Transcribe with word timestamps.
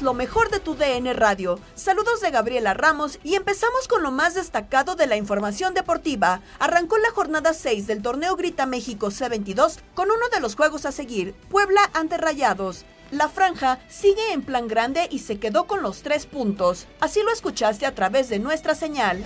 Lo 0.00 0.12
mejor 0.12 0.50
de 0.50 0.60
tu 0.60 0.74
DN 0.74 1.12
Radio. 1.14 1.58
Saludos 1.74 2.20
de 2.20 2.30
Gabriela 2.30 2.74
Ramos 2.74 3.18
y 3.22 3.36
empezamos 3.36 3.88
con 3.88 4.02
lo 4.02 4.10
más 4.10 4.34
destacado 4.34 4.96
de 4.96 5.06
la 5.06 5.16
información 5.16 5.72
deportiva. 5.72 6.40
Arrancó 6.58 6.98
la 6.98 7.10
jornada 7.10 7.54
6 7.54 7.86
del 7.86 8.02
torneo 8.02 8.36
Grita 8.36 8.66
México 8.66 9.08
C22 9.08 9.78
con 9.94 10.10
uno 10.10 10.28
de 10.32 10.40
los 10.40 10.56
juegos 10.56 10.84
a 10.84 10.92
seguir, 10.92 11.34
Puebla 11.48 11.90
ante 11.94 12.18
Rayados. 12.18 12.84
La 13.10 13.28
franja 13.28 13.78
sigue 13.88 14.32
en 14.32 14.42
plan 14.42 14.68
grande 14.68 15.08
y 15.10 15.20
se 15.20 15.38
quedó 15.38 15.66
con 15.66 15.82
los 15.82 16.02
tres 16.02 16.26
puntos. 16.26 16.86
Así 17.00 17.22
lo 17.22 17.32
escuchaste 17.32 17.86
a 17.86 17.94
través 17.94 18.28
de 18.28 18.38
nuestra 18.38 18.74
señal. 18.74 19.24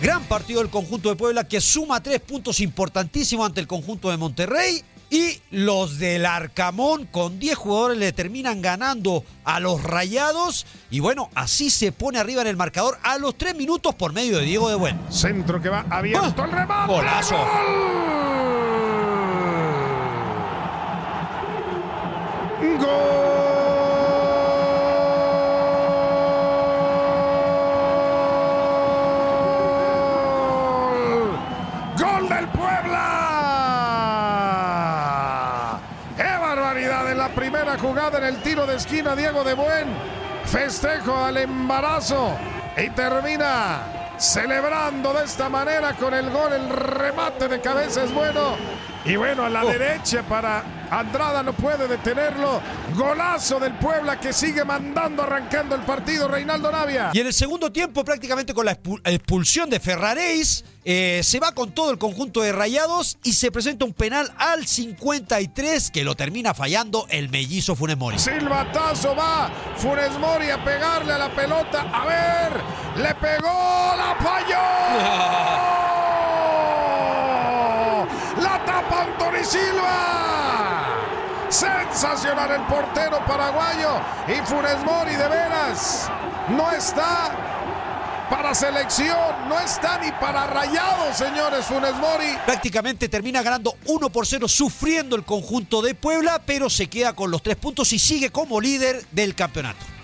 Gran 0.00 0.24
partido 0.24 0.60
del 0.60 0.70
conjunto 0.70 1.08
de 1.10 1.16
Puebla 1.16 1.46
que 1.46 1.60
suma 1.60 2.02
tres 2.02 2.20
puntos 2.20 2.60
importantísimos 2.60 3.46
ante 3.46 3.60
el 3.60 3.66
conjunto 3.66 4.10
de 4.10 4.16
Monterrey. 4.16 4.82
Y 5.10 5.40
los 5.50 5.98
del 5.98 6.26
Arcamón 6.26 7.06
con 7.06 7.38
10 7.38 7.56
jugadores 7.56 7.98
le 7.98 8.12
terminan 8.12 8.60
ganando 8.60 9.24
a 9.44 9.58
los 9.58 9.82
Rayados. 9.82 10.66
Y 10.90 11.00
bueno, 11.00 11.30
así 11.34 11.70
se 11.70 11.92
pone 11.92 12.18
arriba 12.18 12.42
en 12.42 12.48
el 12.48 12.56
marcador 12.56 12.98
a 13.02 13.16
los 13.16 13.36
3 13.38 13.56
minutos 13.56 13.94
por 13.94 14.12
medio 14.12 14.38
de 14.38 14.44
Diego 14.44 14.68
de 14.68 14.74
Buen. 14.74 15.00
Centro 15.10 15.62
que 15.62 15.70
va 15.70 15.86
abierto 15.88 16.44
el 16.44 16.52
remate. 16.52 16.92
Golazo. 16.92 17.36
¡Gol! 22.78 22.86
¡Gol 31.98 32.28
del 32.28 32.46
Puebla! 32.48 33.08
¡Qué 36.16 36.22
barbaridad! 36.22 37.10
En 37.10 37.18
la 37.18 37.28
primera 37.28 37.76
jugada 38.08 38.26
en 38.26 38.34
el 38.34 38.42
tiro 38.42 38.66
de 38.66 38.76
esquina, 38.76 39.14
Diego 39.14 39.44
de 39.44 39.54
Buen. 39.54 39.88
Festejo 40.44 41.14
al 41.16 41.36
embarazo 41.36 42.36
y 42.76 42.88
termina 42.90 44.14
celebrando 44.16 45.12
de 45.12 45.24
esta 45.24 45.48
manera 45.48 45.92
con 45.94 46.14
el 46.14 46.30
gol. 46.30 46.52
El 46.52 46.70
remate 46.70 47.48
de 47.48 47.60
cabeza 47.60 48.04
es 48.04 48.12
bueno. 48.12 48.56
Y 49.04 49.16
bueno, 49.16 49.44
a 49.44 49.50
la 49.50 49.64
derecha 49.64 50.22
para 50.22 50.62
Andrada 50.90 51.42
no 51.42 51.52
puede 51.52 51.86
detenerlo. 51.88 52.60
Golazo 52.94 53.60
del 53.60 53.74
Puebla 53.74 54.18
que 54.18 54.32
sigue 54.32 54.64
mandando, 54.64 55.22
arrancando 55.22 55.74
el 55.74 55.82
partido. 55.82 56.28
Reinaldo 56.28 56.70
Navia. 56.72 57.10
Y 57.12 57.20
en 57.20 57.26
el 57.26 57.32
segundo 57.34 57.70
tiempo, 57.72 58.04
prácticamente 58.04 58.54
con 58.54 58.64
la 58.66 58.80
expu- 58.80 59.00
expulsión 59.04 59.68
de 59.70 59.80
Ferraréis, 59.80 60.64
eh, 60.84 61.20
se 61.22 61.38
va 61.40 61.52
con 61.52 61.72
todo 61.72 61.90
el 61.90 61.98
conjunto 61.98 62.40
de 62.40 62.52
Rayados 62.52 63.18
y 63.22 63.34
se 63.34 63.50
presenta 63.50 63.84
un 63.84 63.92
penal 63.92 64.32
al 64.38 64.66
53 64.66 65.90
que 65.90 66.04
lo 66.04 66.14
termina 66.14 66.54
fallando 66.54 67.06
el 67.10 67.28
mellizo 67.28 67.76
Funes 67.76 67.98
Mori. 67.98 68.18
Silbatazo 68.18 69.14
va 69.14 69.50
Funes 69.76 70.18
Mori 70.18 70.50
a 70.50 70.64
pegarle 70.64 71.12
a 71.12 71.18
la 71.18 71.28
pelota. 71.30 71.82
A 71.92 72.06
ver, 72.06 72.52
le 73.02 73.14
pegó, 73.16 73.94
la 73.96 74.16
falló. 74.20 75.68
La 78.38 78.64
Silva. 79.44 80.86
Sensacional 81.48 82.50
el 82.50 82.62
portero 82.62 83.24
paraguayo. 83.26 84.00
Y 84.28 84.34
Funes 84.46 84.84
Mori, 84.84 85.16
de 85.16 85.28
veras, 85.28 86.10
no 86.48 86.70
está 86.72 87.30
para 88.28 88.54
selección, 88.54 89.48
no 89.48 89.58
está 89.58 89.98
ni 89.98 90.12
para 90.12 90.46
rayados, 90.46 91.16
señores. 91.16 91.64
Funes 91.64 91.94
Mori. 91.94 92.36
Prácticamente 92.44 93.08
termina 93.08 93.42
ganando 93.42 93.76
1 93.86 94.10
por 94.10 94.26
0, 94.26 94.46
sufriendo 94.48 95.16
el 95.16 95.24
conjunto 95.24 95.80
de 95.80 95.94
Puebla, 95.94 96.42
pero 96.44 96.68
se 96.68 96.88
queda 96.88 97.14
con 97.14 97.30
los 97.30 97.42
tres 97.42 97.56
puntos 97.56 97.92
y 97.92 97.98
sigue 97.98 98.30
como 98.30 98.60
líder 98.60 99.04
del 99.12 99.34
campeonato. 99.34 99.97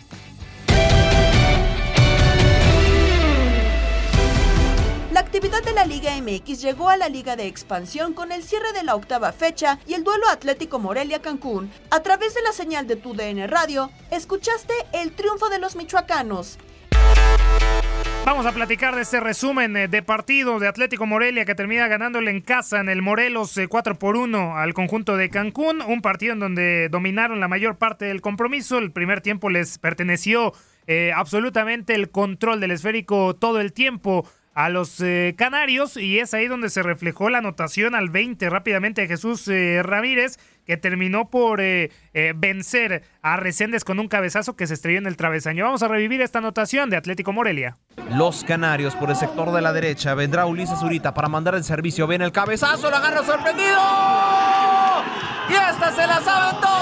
La 5.15 5.21
actividad 5.21 5.63
de 5.63 5.73
la 5.73 5.85
Liga 5.85 6.11
MX 6.21 6.61
llegó 6.61 6.91
a 6.91 6.97
la 6.97 7.09
Liga 7.09 7.37
de 7.37 7.47
Expansión 7.47 8.15
con 8.15 8.33
el 8.33 8.43
cierre 8.43 8.73
de 8.73 8.83
la 8.83 8.97
octava 8.97 9.31
fecha 9.31 9.79
y 9.87 9.95
el 9.95 10.03
duelo 10.03 10.29
Atlético 10.29 10.81
Morelia-Cancún. 10.81 11.71
A 11.93 12.03
través 12.03 12.35
de 12.35 12.43
la 12.43 12.51
señal 12.51 12.89
de 12.89 12.97
tu 12.97 13.15
DN 13.15 13.47
Radio, 13.47 13.93
escuchaste 14.11 14.75
el 14.93 15.13
triunfo 15.13 15.49
de 15.51 15.61
los 15.61 15.77
michoacanos. 15.77 16.59
Vamos 18.27 18.45
a 18.45 18.51
platicar 18.51 18.97
de 18.97 19.03
este 19.03 19.21
resumen 19.21 19.77
eh, 19.77 19.87
de 19.87 20.03
partido 20.03 20.59
de 20.59 20.67
Atlético 20.67 21.07
Morelia 21.07 21.45
que 21.45 21.55
termina 21.55 21.87
ganándole 21.87 22.33
en 22.33 22.41
casa 22.41 22.81
en 22.81 22.89
el 22.89 23.01
Morelos 23.01 23.57
eh, 23.57 23.69
4 23.69 23.97
por 24.01 24.17
1 24.17 24.57
al 24.57 24.75
conjunto 24.75 25.17
de 25.17 25.31
Cancún. 25.31 25.81
Un 25.81 26.03
partido 26.03 26.33
en 26.33 26.41
donde 26.41 26.89
dominaron 26.89 27.39
la 27.39 27.47
mayor 27.47 27.77
parte 27.77 28.07
del 28.07 28.21
compromiso. 28.21 28.79
El 28.79 28.91
primer 28.91 29.21
tiempo 29.21 29.49
les 29.49 29.79
perteneció 29.79 30.55
eh, 30.89 31.13
absolutamente 31.15 31.95
el 31.95 32.11
control 32.11 32.59
del 32.59 32.73
esférico 32.73 33.37
todo 33.37 33.61
el 33.61 33.73
tiempo 33.73 34.27
a 34.55 34.69
los 34.69 35.01
eh, 35.01 35.35
canarios 35.37 35.97
y 35.97 36.21
es 36.21 36.33
ahí 36.33 36.47
donde 36.47 36.71
se 36.71 36.83
reflejó 36.83 37.29
la 37.29 37.39
anotación 37.39 37.95
al 37.95 38.09
20 38.09 38.49
rápidamente 38.51 39.03
de 39.03 39.09
Jesús 39.09 39.47
eh, 39.49 39.83
Ramírez 39.83 40.39
que 40.65 40.77
terminó 40.77 41.29
por 41.29 41.61
eh, 41.61 41.91
vencer 42.37 43.03
a 43.21 43.37
Reséndez 43.37 43.85
con 43.85 43.99
un 43.99 44.09
cabezazo 44.09 44.57
que 44.57 44.67
se 44.67 44.75
estrelló 44.75 44.99
en 44.99 45.07
el 45.07 45.17
travesaño. 45.17 45.65
Vamos 45.65 45.83
a 45.83 45.89
revivir 45.89 46.23
esta 46.23 46.39
anotación 46.39 46.89
de 46.89 46.97
Atlético 46.97 47.33
Morelia. 47.33 47.77
Los 48.13 48.45
Canarios 48.45 48.95
por 48.95 49.11
el 49.11 49.17
sector 49.17 49.53
de 49.53 49.61
la 49.61 49.75
derecha. 49.75 50.15
Vendrá 50.15 50.47
Ulises 50.47 50.79
Zurita 50.79 51.13
para 51.13 51.29
mandar 51.29 51.55
el 51.55 51.65
servicio. 51.65 52.07
Viene 52.07 52.25
el 52.25 52.33
cabezazo, 52.33 52.91
la 52.91 52.97
agarra 52.97 53.23
sorprendido. 53.25 53.81
Y 55.51 55.53
esta 55.53 55.93
se 55.93 56.07
la 56.07 56.21
todos. 56.61 56.74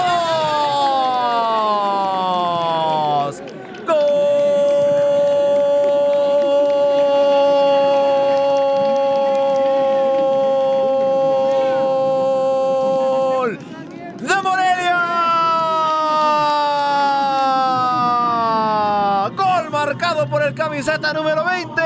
Número 21.11 21.43
20. 21.43 21.81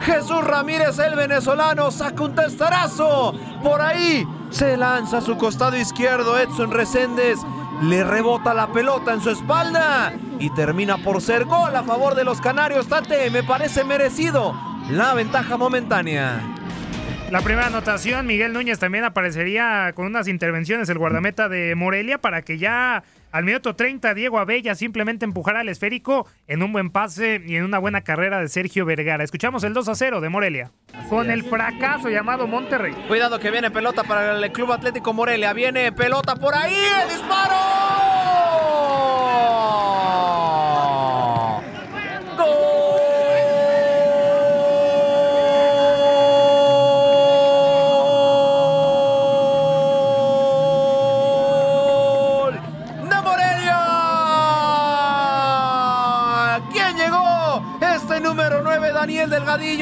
Jesús 0.00 0.44
Ramírez, 0.44 0.98
el 0.98 1.14
venezolano, 1.16 1.90
saca 1.90 2.22
un 2.22 2.34
testarazo. 2.34 3.34
Por 3.62 3.82
ahí 3.82 4.26
se 4.50 4.76
lanza 4.76 5.18
a 5.18 5.20
su 5.20 5.36
costado 5.36 5.76
izquierdo 5.76 6.38
Edson 6.38 6.70
Reséndez. 6.70 7.40
Le 7.82 8.04
rebota 8.04 8.54
la 8.54 8.68
pelota 8.68 9.12
en 9.12 9.20
su 9.20 9.30
espalda 9.30 10.14
y 10.38 10.48
termina 10.50 10.96
por 10.98 11.20
ser 11.20 11.44
gol 11.44 11.74
a 11.74 11.82
favor 11.82 12.14
de 12.14 12.24
los 12.24 12.40
Canarios. 12.40 12.86
Tate, 12.86 13.28
me 13.30 13.42
parece 13.42 13.84
merecido 13.84 14.54
la 14.90 15.12
ventaja 15.14 15.56
momentánea. 15.56 16.53
La 17.34 17.40
primera 17.40 17.66
anotación, 17.66 18.28
Miguel 18.28 18.52
Núñez 18.52 18.78
también 18.78 19.02
aparecería 19.02 19.92
con 19.96 20.06
unas 20.06 20.28
intervenciones 20.28 20.88
el 20.88 20.98
guardameta 20.98 21.48
de 21.48 21.74
Morelia 21.74 22.18
para 22.18 22.42
que 22.42 22.58
ya 22.58 23.02
al 23.32 23.42
minuto 23.42 23.74
30 23.74 24.14
Diego 24.14 24.38
Abella 24.38 24.76
simplemente 24.76 25.24
empujara 25.24 25.58
al 25.58 25.68
esférico 25.68 26.28
en 26.46 26.62
un 26.62 26.72
buen 26.72 26.90
pase 26.90 27.42
y 27.44 27.56
en 27.56 27.64
una 27.64 27.80
buena 27.80 28.02
carrera 28.02 28.38
de 28.38 28.48
Sergio 28.48 28.86
Vergara. 28.86 29.24
Escuchamos 29.24 29.64
el 29.64 29.74
2 29.74 29.88
a 29.88 29.94
0 29.96 30.20
de 30.20 30.28
Morelia. 30.28 30.70
Con 31.08 31.28
el 31.28 31.42
fracaso 31.42 32.08
llamado 32.08 32.46
Monterrey. 32.46 32.94
Cuidado 33.08 33.40
que 33.40 33.50
viene 33.50 33.68
pelota 33.68 34.04
para 34.04 34.38
el 34.38 34.52
Club 34.52 34.70
Atlético 34.70 35.12
Morelia. 35.12 35.52
Viene 35.52 35.90
pelota 35.90 36.36
por 36.36 36.54
ahí. 36.54 36.72
¡El 37.02 37.08
disparo! 37.08 38.23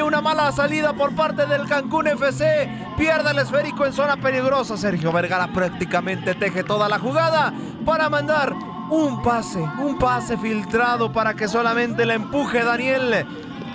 Una 0.05 0.21
mala 0.21 0.51
salida 0.51 0.93
por 0.93 1.15
parte 1.15 1.47
del 1.47 1.69
Cancún 1.69 2.09
FC. 2.09 2.69
Pierde 2.99 3.31
el 3.31 3.39
esférico 3.39 3.87
en 3.87 3.93
zona 3.93 4.17
peligrosa. 4.17 4.77
Sergio 4.77 5.13
Vergara 5.13 5.53
prácticamente 5.53 6.35
teje 6.35 6.65
toda 6.65 6.89
la 6.89 6.99
jugada 6.99 7.55
para 7.87 8.11
mandar 8.11 8.53
un 8.91 9.23
pase, 9.23 9.61
un 9.61 9.99
pase 10.01 10.37
filtrado 10.37 11.13
para 11.13 11.35
que 11.35 11.47
solamente 11.47 12.05
le 12.05 12.15
empuje 12.15 12.65
Daniel. 12.65 13.25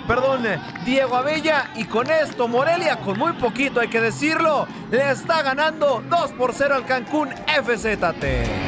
Perdón, 0.06 0.42
Diego 0.84 1.16
Abella. 1.16 1.70
Y 1.74 1.86
con 1.86 2.10
esto, 2.10 2.48
Morelia, 2.48 3.00
con 3.00 3.18
muy 3.18 3.32
poquito 3.32 3.80
hay 3.80 3.88
que 3.88 4.02
decirlo, 4.02 4.68
le 4.90 5.10
está 5.10 5.42
ganando 5.42 6.04
2 6.06 6.32
por 6.32 6.52
0 6.52 6.74
al 6.74 6.84
Cancún 6.84 7.30
FZT. 7.30 8.67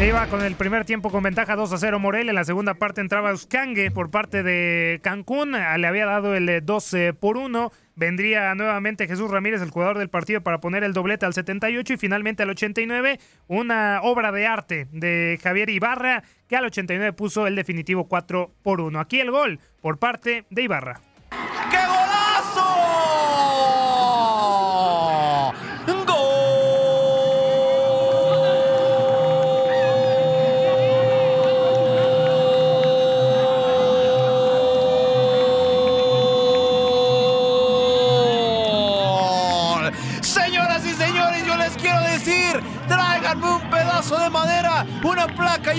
Iba 0.00 0.28
con 0.28 0.42
el 0.42 0.54
primer 0.54 0.84
tiempo 0.84 1.10
con 1.10 1.24
ventaja 1.24 1.56
2 1.56 1.72
a 1.72 1.76
0 1.76 1.98
Morelia. 1.98 2.30
En 2.30 2.36
la 2.36 2.44
segunda 2.44 2.74
parte 2.74 3.00
entraba 3.00 3.30
Euskangue 3.30 3.90
por 3.90 4.10
parte 4.10 4.44
de 4.44 5.00
Cancún. 5.02 5.52
Le 5.52 5.86
había 5.86 6.06
dado 6.06 6.36
el 6.36 6.64
2 6.64 6.96
por 7.18 7.36
1. 7.36 7.72
Vendría 7.96 8.54
nuevamente 8.54 9.08
Jesús 9.08 9.30
Ramírez, 9.30 9.60
el 9.60 9.70
jugador 9.70 9.98
del 9.98 10.08
partido, 10.08 10.40
para 10.40 10.60
poner 10.60 10.84
el 10.84 10.92
doblete 10.92 11.26
al 11.26 11.34
78 11.34 11.94
y 11.94 11.96
finalmente 11.96 12.44
al 12.44 12.50
89. 12.50 13.18
Una 13.48 14.00
obra 14.02 14.30
de 14.30 14.46
arte 14.46 14.86
de 14.92 15.38
Javier 15.42 15.68
Ibarra 15.68 16.22
que 16.48 16.56
al 16.56 16.64
89 16.64 17.12
puso 17.12 17.48
el 17.48 17.56
definitivo 17.56 18.08
4 18.08 18.52
por 18.62 18.80
1. 18.80 19.00
Aquí 19.00 19.18
el 19.18 19.32
gol 19.32 19.58
por 19.82 19.98
parte 19.98 20.46
de 20.48 20.62
Ibarra. 20.62 21.07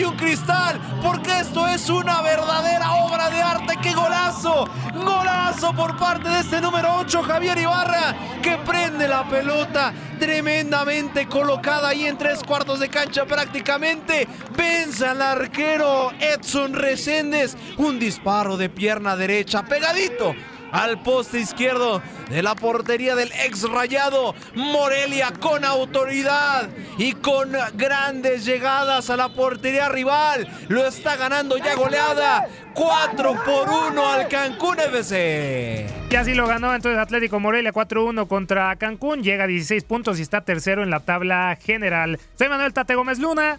Un 0.04 0.16
cristal, 0.16 0.80
porque 1.02 1.40
esto 1.40 1.68
es 1.68 1.90
una 1.90 2.22
verdadera 2.22 2.94
obra 2.94 3.30
de 3.30 3.42
arte. 3.42 3.78
¡Qué 3.82 3.94
golazo! 3.94 4.68
Golazo 4.94 5.74
por 5.74 5.98
parte 5.98 6.30
de 6.30 6.40
este 6.40 6.62
número 6.62 6.96
8, 7.00 7.24
Javier 7.24 7.58
Ibarra, 7.58 8.16
que 8.42 8.58
prende 8.58 9.08
la 9.08 9.28
pelota 9.28 9.94
tremendamente 10.20 11.28
colocada 11.28 11.90
ahí 11.90 12.06
en 12.06 12.18
tres 12.18 12.44
cuartos 12.44 12.80
de 12.80 12.90
cancha 12.90 13.26
prácticamente. 13.26 14.28
Vence 14.56 15.06
al 15.06 15.22
arquero 15.22 16.12
Edson 16.20 16.74
Reséndez. 16.74 17.56
Un 17.78 18.00
disparo 18.00 18.58
de 18.58 18.70
pierna 18.70 19.16
derecha 19.16 19.64
pegadito 19.64 20.34
al 20.72 21.02
poste 21.02 21.40
izquierdo 21.40 22.02
de 22.30 22.44
la 22.44 22.56
portería 22.56 23.16
del 23.16 23.32
ex 23.44 23.70
rayado 23.70 24.36
Morelia 24.56 25.34
con 25.40 25.66
autoridad 25.66 26.70
y 26.98 27.14
con 27.14 27.52
grandes 27.76 28.46
llegadas 28.46 29.10
a 29.10 29.18
la 29.18 29.30
portería 29.30 29.90
rival. 29.90 30.48
Lo 30.68 30.86
está 30.86 31.16
ganando 31.16 31.58
ya 31.58 31.76
goleada 31.76 32.48
4 32.74 33.34
por 33.46 33.70
1 33.70 34.08
al 34.08 34.28
Cancún 34.28 34.80
FC. 34.80 35.88
Y 36.10 36.16
así 36.16 36.34
lo 36.34 36.48
ganó 36.48 36.74
entonces 36.74 37.00
Atlético 37.00 37.40
Morelia 37.40 37.74
4-1 37.74 38.28
contra 38.28 38.76
Cancún. 38.76 39.24
Llega 39.24 39.46
a 39.46 39.48
16 39.48 39.84
puntos 39.84 40.20
y 40.20 40.22
está 40.22 40.42
tercero 40.42 40.84
en 40.84 40.90
la 40.90 41.00
tabla 41.02 41.58
general. 41.62 42.20
Soy 42.38 42.50
Manuel 42.50 42.74
Tate 42.74 42.96
Gómez 42.96 43.20
Luna. 43.20 43.58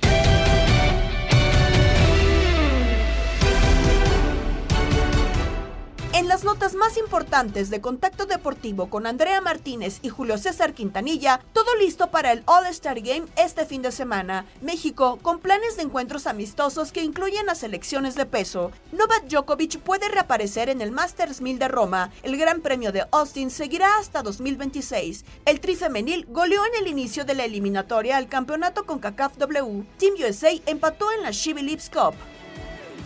En 6.13 6.27
las 6.27 6.43
notas 6.43 6.75
más 6.75 6.97
importantes 6.97 7.71
de 7.71 7.81
Contacto 7.81 8.27
Deportivo 8.27 8.91
con 8.91 9.07
Andrea 9.07 9.41
Martínez 9.41 10.01
y 10.03 10.09
Julio 10.09 10.39
César 10.39 10.75
Quintanilla, 10.75 11.41
todo 11.53 11.77
listo 11.77 12.11
para 12.11 12.33
el 12.33 12.43
All-Star 12.47 13.01
Game 13.01 13.29
este 13.37 13.65
fin 13.65 13.81
de 13.81 13.93
semana. 13.93 14.45
México, 14.61 15.21
con 15.23 15.39
planes 15.39 15.77
de 15.77 15.83
encuentros 15.83 16.27
amistosos 16.27 16.91
que 16.91 17.05
incluyen 17.05 17.49
a 17.49 17.55
selecciones 17.55 18.17
de 18.17 18.27
peso. 18.27 18.73
Novak 18.91 19.29
Djokovic 19.29 19.79
puede 19.79 20.09
reaparecer 20.09 20.69
en 20.69 20.81
el 20.81 20.91
Masters 20.91 21.41
1000 21.41 21.61
de 21.61 21.69
Roma. 21.69 22.11
El 22.25 22.37
Gran 22.37 22.61
Premio 22.61 22.91
de 22.91 23.07
Austin 23.13 23.49
seguirá 23.49 23.97
hasta 24.01 24.25
2026. 24.25 25.25
El 25.45 25.61
tri 25.61 25.77
femenil 25.77 26.27
goleó 26.29 26.67
en 26.67 26.83
el 26.83 26.89
inicio 26.89 27.25
de 27.25 27.37
la 27.37 27.45
eliminatoria 27.45 28.17
al 28.17 28.29
campeonato 28.29 28.85
con 28.85 28.99
CACAF 28.99 29.37
W. 29.39 29.85
Team 29.97 30.15
USA 30.29 30.51
empató 30.67 31.13
en 31.13 31.23
la 31.23 31.31
Chevy 31.31 31.63
Lips 31.63 31.89
Cup. 31.89 32.15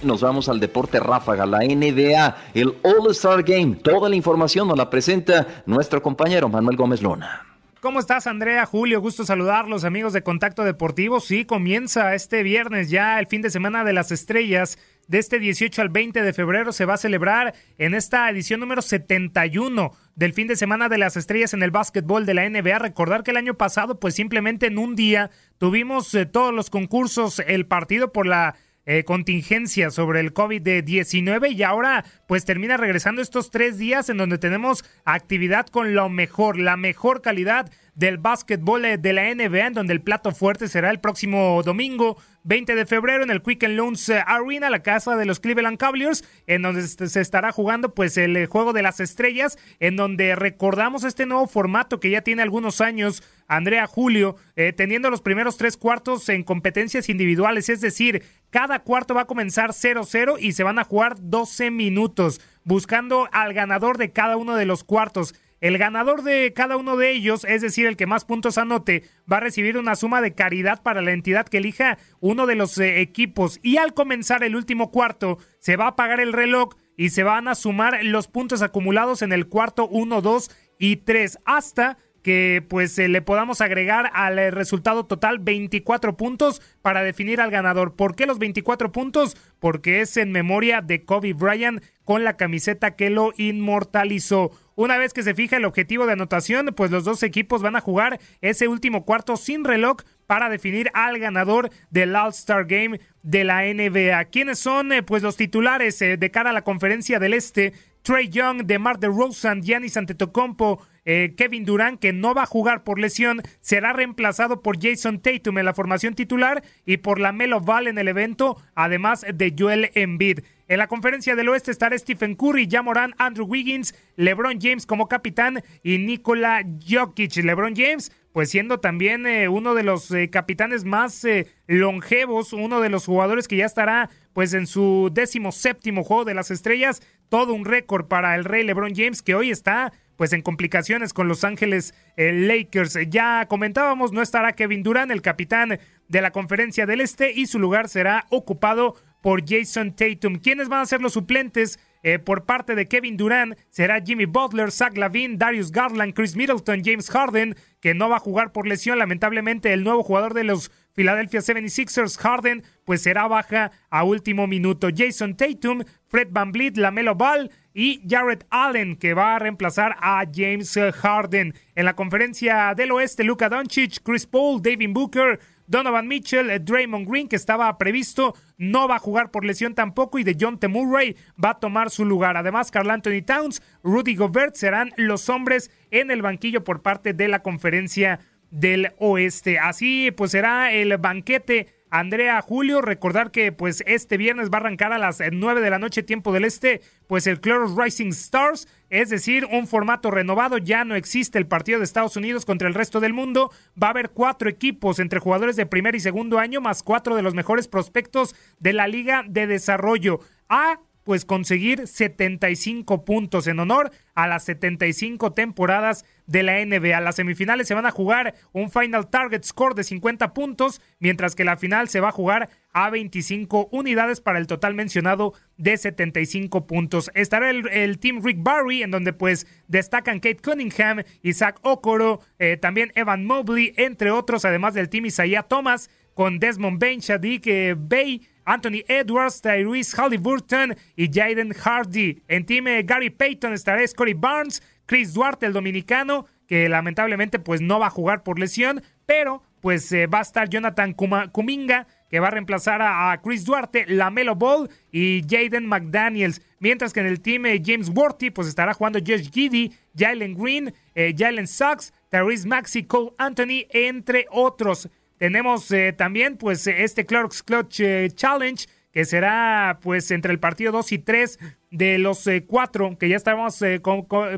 Nos 0.05 0.21
vamos 0.21 0.51
al 0.51 0.61
deporte 0.61 1.01
ráfaga, 1.01 1.47
la 1.47 1.61
NBA, 1.61 2.37
el 2.53 2.75
All-Star 2.83 3.43
Game. 3.43 3.77
Toda 3.77 4.11
la 4.11 4.17
información 4.17 4.69
nos 4.69 4.77
la 4.77 4.91
presenta 4.91 5.63
nuestro 5.65 6.03
compañero 6.03 6.49
Manuel 6.49 6.77
Gómez 6.77 7.01
Luna. 7.01 7.43
¿Cómo 7.81 8.01
estás, 8.01 8.27
Andrea? 8.27 8.67
Julio, 8.67 9.01
gusto 9.01 9.25
saludarlos, 9.25 9.85
amigos 9.85 10.13
de 10.13 10.23
Contacto 10.23 10.65
Deportivo. 10.65 11.21
Sí, 11.21 11.45
comienza 11.47 12.15
este 12.15 12.43
viernes 12.43 12.91
ya 12.91 13.19
el 13.19 13.27
fin 13.27 13.41
de 13.41 13.51
semana 13.51 13.85
de 13.85 13.93
las 13.95 14.11
estrellas. 14.11 14.79
De 15.07 15.19
este 15.19 15.39
18 15.39 15.83
al 15.83 15.89
20 15.91 16.23
de 16.23 16.33
febrero 16.33 16.73
se 16.73 16.87
va 16.87 16.95
a 16.95 16.99
celebrar 16.99 17.55
en 17.77 17.95
esta 17.95 18.29
edición 18.31 18.61
número 18.61 18.81
71 18.83 19.91
del 20.17 20.33
fin 20.33 20.49
de 20.49 20.57
semana 20.57 20.89
de 20.89 20.99
las 20.99 21.17
estrellas 21.17 21.53
en 21.55 21.63
el 21.63 21.71
básquetbol 21.71 22.27
de 22.27 22.35
la 22.35 22.49
NBA. 22.49 22.79
Recordar 22.79 23.23
que 23.23 23.31
el 23.31 23.37
año 23.37 23.55
pasado, 23.55 24.01
pues 24.01 24.15
simplemente 24.15 24.67
en 24.67 24.79
un 24.79 24.97
día 24.97 25.31
tuvimos 25.59 26.15
eh, 26.15 26.25
todos 26.25 26.55
los 26.55 26.71
concursos, 26.71 27.39
el 27.47 27.67
partido 27.67 28.13
por 28.13 28.27
la 28.27 28.57
eh, 28.87 29.05
contingencia 29.05 29.91
sobre 29.91 30.21
el 30.21 30.35
COVID-19 30.35 31.53
y 31.53 31.63
ahora 31.63 32.05
pues 32.27 32.45
termina 32.45 32.77
regresando 32.77 33.23
estos 33.23 33.51
tres 33.51 33.79
días 33.79 34.09
en 34.09 34.19
donde 34.19 34.39
tenemos 34.39 34.85
actividad 35.05 35.67
con 35.67 35.95
lo 35.95 36.09
mejor, 36.09 36.59
la 36.59 36.77
mejor 36.77 37.23
calidad 37.23 37.71
del 37.95 38.19
básquetbol 38.19 38.83
de 39.01 39.13
la 39.13 39.35
NBA, 39.35 39.69
en 39.69 39.73
donde 39.73 39.93
el 39.93 40.03
plato 40.03 40.33
fuerte 40.33 40.69
será 40.69 40.91
el 40.91 41.01
próximo 41.01 41.63
domingo 41.63 42.19
20 42.45 42.75
de 42.75 42.85
febrero 42.85 43.23
en 43.23 43.31
el 43.31 43.43
Quicken 43.43 43.75
Loans 43.77 44.11
Arena, 44.11 44.69
la 44.69 44.83
casa 44.83 45.17
de 45.17 45.25
los 45.25 45.41
Cleveland 45.41 45.79
Cavaliers, 45.79 46.25
en 46.47 46.61
donde 46.61 46.87
se 46.87 47.21
estará 47.21 47.53
jugando 47.53 47.95
pues 47.95 48.19
el 48.19 48.47
juego 48.47 48.75
de 48.75 48.83
las 48.83 49.01
estrellas, 49.01 49.59
en 49.81 49.97
donde 49.97 50.37
recordamos 50.37 51.05
este 51.05 51.25
nuevo 51.25 51.47
formato 51.47 52.01
que 52.01 52.11
ya 52.11 52.21
tiene 52.21 52.43
algunos 52.43 52.83
años 52.83 53.23
Andrea 53.49 53.87
Julio, 53.87 54.37
eh, 54.57 54.75
teniendo 54.75 55.09
los 55.09 55.23
primeros 55.23 55.57
tres 55.57 55.79
cuartos 55.79 56.29
en 56.29 56.45
competencias 56.45 57.09
individuales, 57.09 57.71
es 57.71 57.81
decir, 57.81 58.23
cada 58.51 58.81
cuarto 58.81 59.15
va 59.15 59.23
a 59.23 59.27
comenzar 59.27 59.71
0-0 59.71 60.37
y 60.39 60.53
se 60.53 60.65
van 60.65 60.79
a 60.79 60.85
jugar 60.85 61.17
12 61.19 61.71
minutos, 61.71 62.41
buscando 62.63 63.29
al 63.33 63.55
ganador 63.55 63.97
de 63.97 64.13
cada 64.13 64.37
uno 64.37 64.55
de 64.55 64.67
los 64.67 64.85
cuartos. 64.85 65.35
El 65.65 65.79
ganador 65.79 66.25
de 66.25 66.53
cada 66.53 66.77
uno 66.77 66.99
de 66.99 67.13
ellos, 67.13 67.47
es 67.47 67.63
decir, 67.63 67.87
el 67.87 67.97
que 67.97 68.05
más 68.07 68.27
puntos 68.27 68.59
anote, 68.59 69.03
va 69.33 69.39
a 69.39 69.41
recibir 69.41 69.79
una 69.79 69.97
suma 69.97 70.21
de 70.21 70.35
caridad 70.35 70.83
para 70.83 71.01
la 71.01 71.13
entidad 71.13 71.49
que 71.49 71.57
elija 71.57 71.97
uno 72.21 72.45
de 72.45 72.55
los 72.55 72.77
eh, 72.77 73.01
equipos. 73.01 73.61
Y 73.63 73.79
al 73.79 73.95
comenzar 73.95 74.45
el 74.45 74.57
último 74.57 74.91
cuarto, 74.91 75.39
se 75.61 75.77
va 75.77 75.87
a 75.87 75.89
apagar 75.93 76.21
el 76.21 76.35
reloj 76.35 76.75
y 76.99 77.09
se 77.09 77.23
van 77.23 77.49
a 77.49 77.55
sumar 77.55 78.05
los 78.05 78.29
puntos 78.29 78.61
acumulados 78.61 79.23
en 79.23 79.33
el 79.33 79.49
cuarto 79.49 79.89
1, 79.89 80.21
2 80.21 80.51
y 80.79 80.97
3 80.97 81.39
hasta 81.47 81.97
que 82.23 82.63
pues 82.69 82.99
le 82.99 83.23
podamos 83.23 83.63
agregar 83.63 84.11
al 84.13 84.39
eh, 84.39 84.51
resultado 84.51 85.05
total 85.05 85.39
24 85.39 86.17
puntos 86.19 86.61
para 86.83 87.03
definir 87.03 87.41
al 87.41 87.51
ganador. 87.51 87.97
¿Por 87.97 88.17
qué 88.17 88.27
los 88.27 88.39
24 88.39 88.93
puntos? 88.93 89.35
Porque 89.61 90.03
es 90.03 90.19
en 90.19 90.31
memoria 90.31 90.83
de 90.83 91.07
Kobe 91.07 91.33
Bryant 91.33 91.83
con 92.05 92.23
la 92.23 92.37
camiseta 92.37 92.97
que 92.97 93.09
lo 93.09 93.33
inmortalizó. 93.39 94.51
Una 94.77 94.99
vez 94.99 95.13
que 95.13 95.23
se 95.23 95.35
fija 95.35 95.57
el 95.57 95.65
objetivo 95.65 96.07
de 96.07 96.15
anotación, 96.15 96.73
pues 96.75 96.91
los 96.91 97.05
dos 97.05 97.23
equipos 97.23 97.63
van 97.63 97.77
a 97.77 97.81
jugar 97.81 98.19
ese 98.41 98.67
último 98.67 99.05
cuarto 99.05 99.37
sin 99.37 99.65
reloj 99.65 99.99
para 100.27 100.49
definir 100.49 100.91
al 100.95 101.19
ganador 101.19 101.71
del 101.91 102.17
All-Star 102.17 102.67
Game 102.67 103.01
de 103.23 103.45
la 103.45 103.63
NBA. 103.63 104.25
¿Quiénes 104.27 104.59
son 104.59 104.93
eh, 104.93 105.03
pues 105.03 105.23
los 105.23 105.37
titulares 105.37 106.01
eh, 106.03 106.17
de 106.17 106.31
cara 106.31 106.51
a 106.51 106.55
la 106.55 106.65
conferencia 106.65 107.19
del 107.19 107.35
Este? 107.35 107.73
Trey 108.03 108.29
Young, 108.29 108.65
DeMar 108.67 108.99
DeRozan, 108.99 109.63
Giannis 109.63 109.97
Antetokounmpo, 109.97 110.85
eh, 111.07 111.35
Kevin 111.37 111.65
Durant, 111.65 111.99
que 111.99 112.13
no 112.13 112.35
va 112.35 112.43
a 112.43 112.47
jugar 112.47 112.85
por 112.85 112.99
lesión, 112.99 113.41
será 113.61 113.95
reemplazado 113.95 114.61
por 114.61 114.79
Jason 114.83 115.21
Tatum 115.21 115.57
en 115.59 115.65
la 115.65 115.73
formación 115.73 116.15
titular 116.15 116.63
y 116.85 116.99
por 116.99 117.19
la 117.19 117.33
Melo 117.33 117.61
Ball 117.61 117.87
en 117.87 117.99
el 117.99 118.09
evento, 118.09 118.61
además 118.75 119.25
de 119.33 119.55
Joel 119.59 119.91
Embiid. 119.95 120.41
En 120.67 120.79
la 120.79 120.87
conferencia 120.87 121.37
del 121.37 121.49
oeste 121.49 121.71
estará 121.71 121.97
Stephen 121.99 122.35
Curry, 122.35 122.69
Jamoran, 122.71 123.15
Andrew 123.19 123.47
Wiggins, 123.47 123.95
LeBron 124.17 124.59
James 124.61 124.87
como 124.87 125.09
capitán 125.09 125.63
y 125.83 125.99
Nikola 125.99 126.65
Jokic. 126.89 127.37
LeBron 127.37 127.77
James, 127.77 128.13
pues 128.33 128.51
siendo 128.51 128.81
también 128.81 129.27
eh, 129.27 129.49
uno 129.49 129.75
de 129.75 129.83
los 129.83 130.11
eh, 130.11 130.31
capitanes 130.31 130.85
más 130.85 131.27
longevos, 131.67 132.53
uno 132.53 132.81
de 132.81 132.89
los 132.89 133.07
jugadores 133.07 133.47
que 133.47 133.57
ya 133.57 133.67
estará 133.67 134.09
pues 134.33 134.55
en 134.55 134.67
su 134.67 135.11
décimo 135.13 135.53
séptimo 135.53 136.03
juego 136.03 136.25
de 136.25 136.35
las 136.35 136.51
estrellas, 136.51 137.03
todo 137.29 137.55
un 137.55 137.65
récord 137.65 138.07
para 138.07 138.35
el 138.35 138.45
rey 138.45 138.65
LeBron 138.65 138.95
James 138.95 139.23
que 139.23 139.35
hoy 139.35 139.51
está 139.51 139.93
pues 140.17 140.33
en 140.33 140.43
complicaciones 140.43 141.13
con 141.13 141.29
Los 141.29 141.45
Ángeles 141.45 141.95
eh, 142.17 142.33
Lakers. 142.33 142.99
Ya 143.09 143.47
comentábamos, 143.47 144.13
no 144.13 144.23
estará 144.23 144.53
Kevin 144.53 144.83
Durant, 144.83 145.11
el 145.11 145.23
capitán 145.23 145.79
de 146.09 146.21
la 146.21 146.31
Conferencia 146.31 146.87
del 146.87 147.01
Este, 147.01 147.33
y 147.33 147.47
su 147.47 147.59
lugar 147.59 147.89
será 147.89 148.27
ocupado 148.31 148.97
por 149.25 149.43
Jason 149.49 149.97
Tatum. 149.97 150.37
¿Quiénes 150.37 150.69
van 150.69 150.83
a 150.83 150.87
ser 150.87 151.01
los 151.01 151.15
suplentes? 151.15 151.81
Eh, 152.03 152.19
por 152.19 152.45
parte 152.45 152.75
de 152.75 152.87
Kevin 152.87 153.17
Durant 153.17 153.59
será 153.71 154.03
Jimmy 154.05 154.27
Butler, 154.27 154.71
Zach 154.71 154.95
Lavin, 154.99 155.39
Darius 155.39 155.73
Garland, 155.73 156.13
Chris 156.13 156.37
Middleton, 156.37 156.83
James 156.85 157.09
Harden, 157.09 157.57
que 157.81 157.95
no 157.95 158.11
va 158.11 158.17
a 158.17 158.21
jugar 158.21 158.53
por 158.53 158.67
lesión. 158.67 158.99
Lamentablemente, 158.99 159.73
el 159.73 159.83
nuevo 159.83 160.03
jugador 160.03 160.35
de 160.35 160.45
los 160.45 160.71
Philadelphia 160.93 161.41
76ers, 161.41 162.19
Harden, 162.19 162.65
pues 162.85 163.01
será 163.01 163.27
baja 163.27 163.73
a 163.89 164.05
último 164.05 164.47
minuto. 164.47 164.89
Jason 164.95 165.39
Tatum, 165.39 165.85
Fred 166.07 166.29
Van 166.31 166.53
Vliet, 166.53 166.77
Lamelo 166.77 167.15
Ball, 167.15 167.51
y 167.73 168.03
Jared 168.07 168.45
Allen, 168.51 168.97
que 168.97 169.15
va 169.15 169.35
a 169.35 169.39
reemplazar 169.39 169.97
a 170.01 170.23
James 170.33 170.79
Harden. 170.95 171.55
En 171.75 171.85
la 171.87 171.97
conferencia 171.97 172.75
del 172.77 172.93
oeste, 172.93 173.25
Luka 173.25 173.49
Doncic, 173.49 174.03
Chris 174.03 174.27
Paul, 174.27 174.61
David 174.63 174.91
Booker, 174.93 175.41
Donovan 175.67 176.09
Mitchell, 176.09 176.65
Draymond 176.65 177.09
Green, 177.09 177.29
que 177.29 177.37
estaba 177.37 177.77
previsto, 177.79 178.35
no 178.57 178.89
va 178.89 178.97
a 178.97 179.01
jugar 179.01 179.31
por 179.31 179.45
lesión 179.45 179.75
tampoco, 179.75 180.19
y 180.19 180.25
de 180.25 180.37
John 180.39 180.59
T. 180.59 180.69
Murray 180.69 181.17
va 181.43 181.51
a 181.51 181.61
tomar 181.61 181.91
su 181.91 182.05
lugar. 182.05 182.37
Además, 182.37 182.71
Carl 182.71 182.91
Anthony 182.91 183.23
Towns, 183.25 183.63
Rudy 183.83 184.17
Gobert 184.17 184.57
serán 184.57 184.93
los 184.97 185.29
hombres 185.29 185.71
en 185.91 186.11
el 186.11 186.23
banquillo 186.23 186.65
por 186.65 186.83
parte 186.83 187.13
de 187.13 187.29
la 187.29 187.43
conferencia 187.43 188.21
del 188.51 188.93
oeste. 188.99 189.59
Así 189.59 190.11
pues 190.13 190.31
será 190.31 190.73
el 190.73 190.97
banquete 190.99 191.84
Andrea 191.95 192.43
Julio. 192.43 192.83
Recordar 192.83 193.31
que 193.31 193.53
pues 193.53 193.85
este 193.87 194.17
viernes 194.17 194.51
va 194.51 194.59
a 194.59 194.61
arrancar 194.63 194.93
a 194.93 194.99
las 194.99 195.23
9 195.31 195.61
de 195.61 195.71
la 195.71 195.79
noche 195.79 196.03
tiempo 196.03 196.33
del 196.33 196.45
este, 196.45 196.81
pues 197.07 197.29
el 197.29 197.41
Cloros 197.41 197.77
Rising 197.77 198.09
Stars, 198.09 198.67
es 198.91 199.11
decir, 199.11 199.47
un 199.53 199.69
formato 199.69 200.11
renovado, 200.11 200.59
ya 200.59 200.85
no 200.85 200.97
existe 200.97 201.39
el 201.39 201.47
partido 201.47 201.79
de 201.79 201.85
Estados 201.85 202.17
Unidos 202.17 202.45
contra 202.45 202.67
el 202.67 202.75
resto 202.75 202.99
del 202.99 203.13
mundo, 203.13 203.53
va 203.81 203.89
a 203.89 203.91
haber 203.91 204.11
cuatro 204.11 204.51
equipos 204.51 204.99
entre 204.99 205.21
jugadores 205.21 205.55
de 205.55 205.67
primer 205.67 205.95
y 205.95 206.01
segundo 206.01 206.41
año, 206.41 206.61
más 206.61 206.83
cuatro 206.83 207.15
de 207.15 207.23
los 207.23 207.35
mejores 207.35 207.69
prospectos 207.69 208.35
de 208.59 208.73
la 208.73 208.89
Liga 208.89 209.25
de 209.29 209.47
Desarrollo. 209.47 210.19
A 210.49 210.81
pues 211.05 211.25
conseguir 211.25 211.87
75 211.87 213.05
puntos 213.05 213.47
en 213.47 213.61
honor 213.61 213.93
a 214.15 214.27
las 214.27 214.45
75 214.45 215.33
temporadas 215.33 216.05
de 216.27 216.43
la 216.43 216.65
NBA. 216.65 217.01
Las 217.01 217.17
semifinales 217.17 217.69
se 217.69 217.75
van 217.75 217.87
a 217.87 217.91
jugar 217.91 218.35
un 218.53 218.71
final 218.71 219.09
target 219.09 219.45
score 219.45 219.75
de 219.75 219.85
50 219.85 220.33
puntos, 220.33 220.81
mientras 220.99 221.35
que 221.35 221.45
la 221.45 221.57
final 221.57 221.89
se 221.89 222.01
va 222.01 222.09
a 222.09 222.13
jugar 222.13 222.49
a 222.73 222.91
25 222.91 223.69
unidades 223.71 224.21
para 224.21 224.39
el 224.39 224.47
total 224.47 224.75
mencionado 224.75 225.35
de 225.57 225.77
75 225.77 226.67
puntos. 226.67 227.11
Estará 227.15 227.51
el, 227.51 227.99
team 227.99 228.21
Rick 228.25 228.39
Barry, 228.43 228.83
en 228.83 228.91
donde 228.91 229.13
pues 229.13 229.47
destacan 229.69 230.21
Kate 230.21 230.41
Cunningham, 230.43 231.03
Isaac 231.23 231.59
Okoro, 231.63 232.21
eh, 232.39 232.57
también 232.57 232.93
Evan 232.95 233.25
Mobley, 233.27 233.75
entre 233.77 234.11
otros, 234.11 234.45
además 234.45 234.75
del 234.75 234.89
team 234.89 235.07
Isaiah 235.07 235.43
Thomas, 235.43 235.91
con 236.15 236.39
Desmond 236.39 236.81
Bain, 236.81 237.01
Shadik 237.01 237.47
Bay, 237.77 238.27
Anthony 238.45 238.85
Edwards, 238.89 239.41
Tyrese 239.41 239.97
Halliburton 239.97 240.77
y 240.97 241.09
Jaden 241.13 241.53
Hardy. 241.53 242.23
En 242.29 242.47
team 242.47 242.65
Gary 242.85 243.11
Payton 243.11 243.53
estará 243.53 243.87
Scotty 243.87 244.15
Barnes, 244.15 244.63
Chris 244.87 245.15
Duarte, 245.15 245.47
el 245.47 245.53
dominicano, 245.53 246.27
que 246.47 246.69
lamentablemente 246.69 247.39
pues 247.39 247.61
no 247.61 247.79
va 247.79 247.87
a 247.87 247.91
jugar 247.91 248.23
por 248.23 248.39
lesión, 248.39 248.83
pero 249.07 249.43
pues 249.61 249.91
eh, 249.93 250.07
va 250.07 250.19
a 250.19 250.21
estar 250.23 250.51
Jonathan 250.51 250.93
Kuminga, 250.93 251.87
que 252.11 252.21
va 252.21 252.27
a 252.29 252.33
reemplazar 252.33 252.83
a, 252.83 253.19
Chris 253.23 253.47
Duarte, 253.47 253.87
Lamelo 253.89 254.35
Ball 254.35 254.69
y 254.93 255.23
Jaden 255.27 255.67
McDaniels. 255.67 256.43
Mientras 256.59 256.93
que 256.93 257.01
en 257.01 257.07
el 257.07 257.23
team 257.23 257.47
eh, 257.47 257.63
James 257.65 257.89
Worthy, 257.89 258.31
pues 258.31 258.47
estará 258.47 258.75
jugando 258.75 258.99
Josh 258.99 259.31
Giddy, 259.31 259.73
Jalen 259.97 260.35
Green, 260.35 260.75
eh, 260.95 261.15
Jalen 261.17 261.47
Suggs, 261.47 261.95
Tyrese 262.11 262.47
Maxi, 262.47 262.85
Cole 262.85 263.13
Anthony, 263.17 263.65
entre 263.71 264.27
otros. 264.31 264.91
Tenemos 265.19 265.71
eh, 265.71 265.93
también 265.93 266.37
pues 266.37 266.67
este 266.67 267.07
Clark's 267.07 267.43
Clutch 267.43 267.81
eh, 267.81 268.11
Challenge 268.15 268.67
que 268.93 269.05
será 269.05 269.79
pues 269.83 270.11
entre 270.11 270.33
el 270.33 270.39
partido 270.39 270.71
2 270.73 270.93
y 270.93 270.99
3 270.99 271.39
de 271.71 271.99
los 271.99 272.27
eh, 272.27 272.45
cuatro 272.47 272.97
que 272.99 273.09
ya 273.09 273.17
estamos 273.17 273.61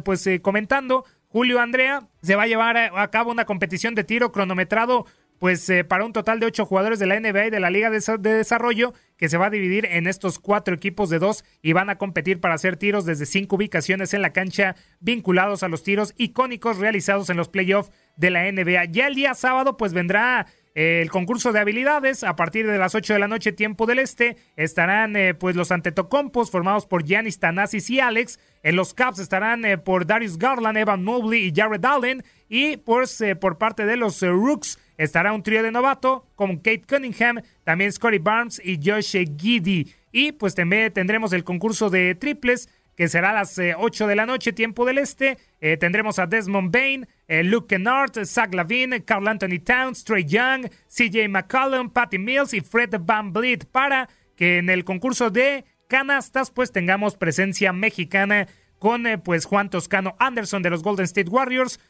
pues 0.05 0.29
comentando. 0.41 1.05
Julio 1.29 1.61
Andrea 1.61 2.09
se 2.23 2.37
va 2.37 2.45
a 2.45 2.47
llevar 2.47 2.79
a, 2.79 3.11
cabo 3.11 3.31
una 3.31 3.45
competición 3.45 3.95
de 3.95 4.05
tiro 4.05 4.33
cronometrado 4.33 5.05
pues 5.39 5.71
para 5.87 6.07
un 6.07 6.15
total 6.15 6.41
de 6.41 6.47
ocho 6.47 6.65
jugadores 6.65 6.99
de 6.99 7.05
la 7.05 7.21
NBA 7.21 7.49
y 7.49 7.51
de 7.51 7.61
la 7.61 7.69
Liga 7.69 7.91
de, 7.91 8.19
Desarrollo 8.19 8.95
que 9.19 9.29
se 9.29 9.37
va 9.37 9.47
a 9.47 9.51
dividir 9.51 9.85
en 9.85 10.07
estos 10.07 10.39
cuatro 10.39 10.75
equipos 10.75 11.11
de 11.11 11.19
dos 11.19 11.45
y 11.61 11.75
van 11.75 11.91
a 11.91 11.99
competir 11.99 12.41
para 12.41 12.55
hacer 12.55 12.79
tiros 12.79 13.05
desde 13.05 13.27
cinco 13.27 13.57
ubicaciones 13.57 14.15
en 14.15 14.23
la 14.23 14.33
cancha 14.33 14.77
vinculados 15.01 15.63
a 15.63 15.69
los 15.69 15.83
tiros 15.83 16.15
icónicos 16.17 16.79
realizados 16.79 17.29
en 17.29 17.37
los 17.37 17.51
playoffs 17.51 17.91
de 18.17 18.31
la 18.31 18.51
NBA. 18.51 18.87
Ya 18.87 19.07
el 19.09 19.15
día 19.15 19.35
sábado 19.35 19.77
pues 19.77 19.93
vendrá 19.93 20.47
el 20.77 21.11
concurso 21.11 21.53
de 21.53 21.61
habilidades 21.61 22.23
a 22.23 22.37
partir 22.37 22.67
de 22.67 22.77
las 22.77 22.95
8 22.95 23.15
de 23.15 23.19
la 23.19 23.29
noche 23.29 23.51
tiempo 23.51 23.87
del 23.87 23.99
este 23.99 24.37
estarán 24.57 25.17
eh, 25.17 25.33
pues 25.33 25.57
los 25.57 25.73
antetocompos 25.73 26.51
formados 26.51 26.85
por 26.85 27.03
Giannis 27.03 27.39
Tanasis 27.39 27.89
y 27.89 27.99
Alex. 27.99 28.39
En 28.63 28.77
los 28.77 28.93
Caps 28.93 29.19
estarán 29.19 29.65
eh, 29.65 29.79
por 29.79 30.05
Darius 30.05 30.37
Garland, 30.37 30.77
Evan 30.77 31.03
Mobley 31.03 31.47
y 31.47 31.53
Jared 31.55 31.83
Allen. 31.83 32.23
Y 32.51 32.77
pues 32.77 33.19
eh, 33.23 33.37
por 33.37 33.57
parte 33.57 33.87
de 33.87 33.97
los 33.97 34.21
Rooks 34.21 34.79
estará 34.99 35.33
un 35.33 35.43
trío 35.43 35.63
de 35.63 35.73
novato 35.73 36.27
con 36.35 36.57
Kate 36.57 36.85
Cunningham, 36.87 37.41
también 37.65 37.91
Scotty 37.91 38.19
Barnes 38.19 38.61
y 38.63 38.79
Josh 38.85 39.17
Giddy 39.39 39.95
y 40.17 40.33
pues 40.33 40.55
también 40.55 40.91
tendremos 40.95 41.35
el 41.35 41.45
concurso 41.45 41.91
de 41.91 42.15
triples 42.15 42.71
que 42.97 43.09
será 43.09 43.31
a 43.31 43.35
las 43.35 43.59
8 43.59 44.05
eh, 44.05 44.09
de 44.09 44.17
la 44.17 44.27
noche, 44.27 44.53
tiempo 44.53 44.85
del 44.85 44.99
este. 44.99 45.39
Eh, 45.61 45.77
tendremos 45.77 46.19
a 46.19 46.27
Desmond 46.27 46.73
Bain, 46.73 47.07
eh, 47.29 47.45
Luke 47.45 47.69
Kennard, 47.69 48.25
Zach 48.25 48.53
Lavin, 48.55 49.03
Carl 49.05 49.29
Anthony 49.29 49.61
Towns, 49.63 50.03
Trey 50.05 50.25
Young, 50.25 50.69
CJ 50.89 51.29
McCollum, 51.29 51.91
Patty 51.91 52.19
Mills 52.19 52.55
y 52.55 52.61
Fred 52.61 52.95
Van 53.01 53.33
Vliet 53.33 53.67
para 53.67 54.09
que 54.35 54.59
en 54.59 54.71
el 54.71 54.85
concurso 54.85 55.31
de 55.31 55.65
canastas 55.89 56.51
pues 56.51 56.73
tengamos 56.73 57.17
presencia 57.17 57.73
mexicana 57.73 58.49
con 58.79 59.05
pues 59.25 59.47
Juan 59.47 59.71
Toscano 59.71 60.17
Anderson 60.19 60.63
de 60.63 60.71
los 60.71 60.83
Golden 60.83 61.05
State 61.05 61.31
Warriors, 61.31 61.81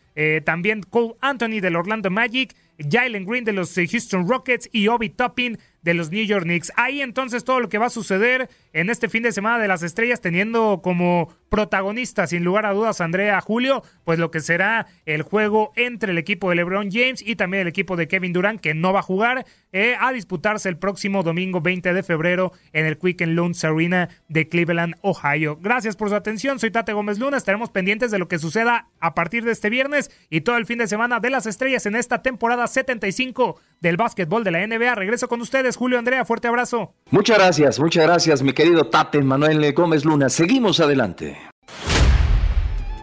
también 0.44 0.82
Cole 0.82 1.16
Anthony 1.20 1.60
del 1.60 1.74
Orlando 1.74 2.10
Magic, 2.10 2.54
Jalen 2.78 3.26
Green 3.26 3.44
de 3.44 3.52
los 3.52 3.74
Houston 3.74 4.28
Rockets 4.28 4.68
y 4.70 4.86
Obi 4.86 5.10
Toppin 5.10 5.58
de 5.86 5.94
los 5.94 6.10
New 6.10 6.24
York 6.24 6.42
Knicks. 6.42 6.72
Ahí 6.74 7.00
entonces 7.00 7.44
todo 7.44 7.60
lo 7.60 7.68
que 7.68 7.78
va 7.78 7.86
a 7.86 7.90
suceder 7.90 8.50
en 8.72 8.90
este 8.90 9.08
fin 9.08 9.22
de 9.22 9.30
semana 9.30 9.60
de 9.60 9.68
las 9.68 9.84
estrellas, 9.84 10.20
teniendo 10.20 10.80
como 10.82 11.32
protagonista, 11.48 12.26
sin 12.26 12.42
lugar 12.42 12.66
a 12.66 12.72
dudas, 12.72 13.00
Andrea 13.00 13.40
Julio, 13.40 13.84
pues 14.02 14.18
lo 14.18 14.32
que 14.32 14.40
será 14.40 14.88
el 15.06 15.22
juego 15.22 15.72
entre 15.76 16.10
el 16.10 16.18
equipo 16.18 16.50
de 16.50 16.56
LeBron 16.56 16.90
James 16.90 17.22
y 17.24 17.36
también 17.36 17.62
el 17.62 17.68
equipo 17.68 17.94
de 17.94 18.08
Kevin 18.08 18.32
Durant, 18.32 18.60
que 18.60 18.74
no 18.74 18.92
va 18.92 18.98
a 18.98 19.02
jugar, 19.02 19.46
eh, 19.76 19.94
a 20.00 20.10
disputarse 20.10 20.70
el 20.70 20.78
próximo 20.78 21.22
domingo 21.22 21.60
20 21.60 21.92
de 21.92 22.02
febrero 22.02 22.50
en 22.72 22.86
el 22.86 22.96
Quicken 22.96 23.36
Loans 23.36 23.62
Arena 23.62 24.08
de 24.26 24.48
Cleveland, 24.48 24.94
Ohio. 25.02 25.58
Gracias 25.60 25.96
por 25.96 26.08
su 26.08 26.14
atención, 26.14 26.58
soy 26.58 26.70
Tate 26.70 26.94
Gómez 26.94 27.18
Luna, 27.18 27.36
estaremos 27.36 27.68
pendientes 27.68 28.10
de 28.10 28.18
lo 28.18 28.26
que 28.26 28.38
suceda 28.38 28.88
a 29.00 29.14
partir 29.14 29.44
de 29.44 29.52
este 29.52 29.68
viernes 29.68 30.10
y 30.30 30.40
todo 30.40 30.56
el 30.56 30.64
fin 30.64 30.78
de 30.78 30.86
semana 30.86 31.20
de 31.20 31.28
las 31.28 31.44
estrellas 31.44 31.84
en 31.84 31.94
esta 31.94 32.22
temporada 32.22 32.66
75 32.68 33.60
del 33.82 33.98
básquetbol 33.98 34.44
de 34.44 34.50
la 34.50 34.66
NBA. 34.66 34.94
Regreso 34.94 35.28
con 35.28 35.42
ustedes, 35.42 35.76
Julio 35.76 35.98
Andrea, 35.98 36.24
fuerte 36.24 36.48
abrazo. 36.48 36.94
Muchas 37.10 37.36
gracias, 37.36 37.78
muchas 37.78 38.06
gracias, 38.06 38.42
mi 38.42 38.54
querido 38.54 38.86
Tate 38.86 39.20
Manuel 39.20 39.74
Gómez 39.74 40.06
Luna. 40.06 40.30
Seguimos 40.30 40.80
adelante. 40.80 41.36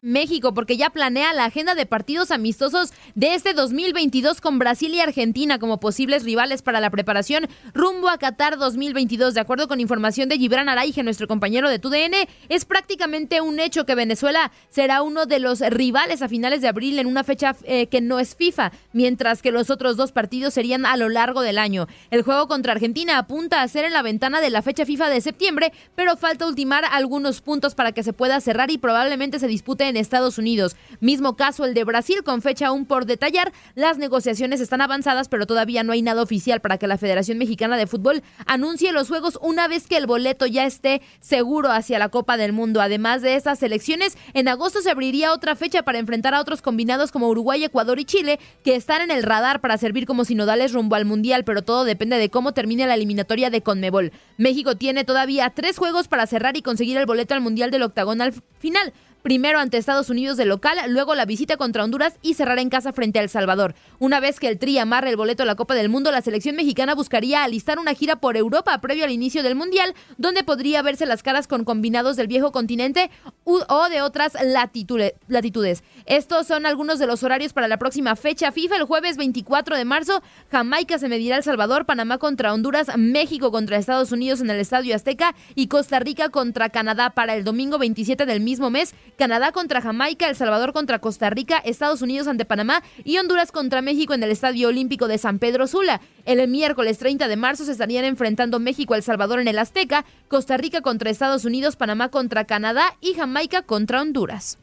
México 0.03 0.53
porque 0.53 0.75
ya 0.75 0.89
planea 0.89 1.33
la 1.33 1.45
agenda 1.45 1.75
de 1.75 1.85
partidos 1.85 2.29
amistosos 2.29 2.91
de 3.15 3.35
este 3.35 3.53
2022 3.53 4.41
con 4.41 4.59
Brasil 4.59 4.93
y 4.93 4.99
Argentina 4.99 5.59
como 5.59 5.79
posibles 5.79 6.25
rivales 6.25 6.61
para 6.61 6.81
la 6.81 6.89
preparación 6.89 7.47
rumbo 7.73 8.09
a 8.09 8.17
Qatar 8.17 8.57
2022. 8.57 9.33
De 9.33 9.39
acuerdo 9.39 9.69
con 9.69 9.79
información 9.79 10.27
de 10.27 10.37
Gibran 10.37 10.67
Araige, 10.67 11.03
nuestro 11.03 11.29
compañero 11.29 11.69
de 11.69 11.79
TUDN, 11.79 12.27
es 12.49 12.65
prácticamente 12.65 13.39
un 13.39 13.61
hecho 13.61 13.85
que 13.85 13.95
Venezuela 13.95 14.51
será 14.69 15.01
uno 15.03 15.25
de 15.25 15.39
los 15.39 15.61
rivales 15.61 16.21
a 16.21 16.27
finales 16.27 16.61
de 16.61 16.67
abril 16.67 16.99
en 16.99 17.07
una 17.07 17.23
fecha 17.23 17.55
eh, 17.63 17.87
que 17.87 18.01
no 18.01 18.19
es 18.19 18.35
FIFA, 18.35 18.73
mientras 18.91 19.41
que 19.41 19.51
los 19.51 19.69
otros 19.69 19.95
dos 19.95 20.11
partidos 20.11 20.53
serían 20.53 20.85
a 20.85 20.97
lo 20.97 21.07
largo 21.07 21.41
del 21.41 21.57
año. 21.57 21.87
El 22.11 22.23
juego 22.23 22.49
contra 22.49 22.73
Argentina 22.73 23.17
apunta 23.17 23.61
a 23.61 23.67
ser 23.69 23.85
en 23.85 23.93
la 23.93 24.01
ventana 24.01 24.41
de 24.41 24.49
la 24.49 24.61
fecha 24.61 24.85
FIFA 24.85 25.09
de 25.09 25.21
septiembre, 25.21 25.71
pero 25.95 26.17
falta 26.17 26.45
ultimar 26.45 26.83
algunos 26.91 27.39
puntos 27.39 27.73
para 27.73 27.93
que 27.93 28.03
se 28.03 28.11
pueda 28.11 28.41
cerrar 28.41 28.69
y 28.69 28.77
probablemente 28.77 29.39
se 29.39 29.47
dispute 29.47 29.92
Estados 29.97 30.37
Unidos. 30.37 30.75
Mismo 30.99 31.35
caso 31.35 31.65
el 31.65 31.73
de 31.73 31.83
Brasil 31.83 32.23
con 32.23 32.41
fecha 32.41 32.67
aún 32.67 32.85
por 32.85 33.05
detallar. 33.05 33.51
Las 33.75 33.97
negociaciones 33.97 34.61
están 34.61 34.81
avanzadas, 34.81 35.29
pero 35.29 35.45
todavía 35.45 35.83
no 35.83 35.93
hay 35.93 36.01
nada 36.01 36.21
oficial 36.21 36.61
para 36.61 36.77
que 36.77 36.87
la 36.87 36.97
Federación 36.97 37.37
Mexicana 37.37 37.77
de 37.77 37.87
Fútbol 37.87 38.23
anuncie 38.45 38.91
los 38.91 39.07
juegos 39.07 39.37
una 39.41 39.67
vez 39.67 39.87
que 39.87 39.97
el 39.97 40.07
boleto 40.07 40.45
ya 40.45 40.65
esté 40.65 41.01
seguro 41.19 41.71
hacia 41.71 41.99
la 41.99 42.09
Copa 42.09 42.37
del 42.37 42.53
Mundo. 42.53 42.81
Además 42.81 43.21
de 43.21 43.35
estas 43.35 43.61
elecciones, 43.63 44.17
en 44.33 44.47
agosto 44.47 44.81
se 44.81 44.91
abriría 44.91 45.33
otra 45.33 45.55
fecha 45.55 45.83
para 45.83 45.99
enfrentar 45.99 46.33
a 46.33 46.41
otros 46.41 46.61
combinados 46.61 47.11
como 47.11 47.29
Uruguay, 47.29 47.63
Ecuador 47.63 47.99
y 47.99 48.05
Chile, 48.05 48.39
que 48.63 48.75
están 48.75 49.01
en 49.01 49.11
el 49.11 49.23
radar 49.23 49.61
para 49.61 49.77
servir 49.77 50.05
como 50.05 50.25
sinodales 50.25 50.73
rumbo 50.73 50.95
al 50.95 51.05
Mundial, 51.05 51.43
pero 51.43 51.61
todo 51.61 51.83
depende 51.83 52.17
de 52.17 52.29
cómo 52.29 52.53
termine 52.53 52.87
la 52.87 52.95
eliminatoria 52.95 53.49
de 53.49 53.61
Conmebol. 53.61 54.11
México 54.37 54.75
tiene 54.75 55.03
todavía 55.03 55.49
tres 55.49 55.77
juegos 55.77 56.07
para 56.07 56.27
cerrar 56.27 56.57
y 56.57 56.61
conseguir 56.61 56.97
el 56.97 57.05
boleto 57.05 57.33
al 57.33 57.41
Mundial 57.41 57.71
del 57.71 57.83
octagonal 57.83 58.33
final 58.59 58.93
primero 59.23 59.57
ante 59.57 59.77
Estados 59.77 60.09
Unidos 60.09 60.37
de 60.37 60.45
local, 60.45 60.77
luego 60.89 61.15
la 61.15 61.25
visita 61.25 61.57
contra 61.57 61.83
Honduras 61.83 62.15
y 62.21 62.35
cerrar 62.35 62.59
en 62.59 62.69
casa 62.69 62.93
frente 62.93 63.19
a 63.19 63.23
El 63.23 63.29
Salvador. 63.29 63.73
Una 63.97 64.19
vez 64.19 64.39
que 64.39 64.49
el 64.49 64.59
Tri 64.59 64.77
amarre 64.77 65.09
el 65.09 65.15
boleto 65.15 65.43
a 65.43 65.45
la 65.45 65.55
Copa 65.55 65.73
del 65.73 65.89
Mundo, 65.89 66.11
la 66.11 66.21
selección 66.21 66.55
mexicana 66.55 66.93
buscaría 66.93 67.43
alistar 67.43 67.79
una 67.79 67.93
gira 67.93 68.17
por 68.17 68.37
Europa 68.37 68.79
previo 68.79 69.05
al 69.05 69.11
inicio 69.11 69.41
del 69.41 69.55
Mundial, 69.55 69.95
donde 70.17 70.43
podría 70.43 70.81
verse 70.81 71.05
las 71.05 71.23
caras 71.23 71.47
con 71.47 71.63
combinados 71.63 72.17
del 72.17 72.27
viejo 72.27 72.51
continente 72.51 73.09
o 73.45 73.89
de 73.89 74.01
otras 74.01 74.33
latitudes. 74.43 75.83
Estos 76.05 76.47
son 76.47 76.65
algunos 76.65 76.99
de 76.99 77.07
los 77.07 77.23
horarios 77.23 77.53
para 77.53 77.69
la 77.69 77.77
próxima 77.77 78.15
fecha 78.17 78.51
FIFA. 78.51 78.75
El 78.75 78.83
jueves 78.83 79.15
24 79.15 79.77
de 79.77 79.85
marzo, 79.85 80.21
Jamaica 80.51 80.99
se 80.99 81.07
medirá 81.07 81.37
El 81.37 81.43
Salvador, 81.43 81.85
Panamá 81.85 82.17
contra 82.17 82.53
Honduras, 82.53 82.87
México 82.97 83.51
contra 83.51 83.77
Estados 83.77 84.11
Unidos 84.11 84.41
en 84.41 84.49
el 84.49 84.59
Estadio 84.59 84.95
Azteca 84.95 85.33
y 85.55 85.67
Costa 85.67 85.99
Rica 85.99 86.27
contra 86.27 86.69
Canadá 86.69 87.11
para 87.11 87.35
el 87.35 87.45
domingo 87.45 87.77
27 87.77 88.25
del 88.25 88.41
mismo 88.41 88.69
mes. 88.69 88.93
Canadá 89.17 89.51
contra 89.51 89.81
Jamaica, 89.81 90.27
El 90.27 90.35
Salvador 90.35 90.73
contra 90.73 90.99
Costa 90.99 91.29
Rica, 91.29 91.57
Estados 91.57 92.01
Unidos 92.01 92.27
ante 92.27 92.45
Panamá 92.45 92.83
y 93.03 93.17
Honduras 93.17 93.51
contra 93.51 93.81
México 93.81 94.13
en 94.13 94.23
el 94.23 94.31
Estadio 94.31 94.69
Olímpico 94.69 95.07
de 95.07 95.17
San 95.17 95.39
Pedro 95.39 95.67
Sula. 95.67 96.01
El 96.25 96.47
miércoles 96.47 96.97
30 96.97 97.27
de 97.27 97.35
marzo 97.35 97.65
se 97.65 97.71
estarían 97.71 98.05
enfrentando 98.05 98.59
México, 98.59 98.95
El 98.95 99.03
Salvador 99.03 99.39
en 99.39 99.47
el 99.47 99.59
Azteca, 99.59 100.05
Costa 100.27 100.57
Rica 100.57 100.81
contra 100.81 101.09
Estados 101.09 101.45
Unidos, 101.45 101.75
Panamá 101.75 102.09
contra 102.09 102.45
Canadá 102.45 102.95
y 103.01 103.13
Jamaica 103.13 103.61
contra 103.61 104.01
Honduras. 104.01 104.57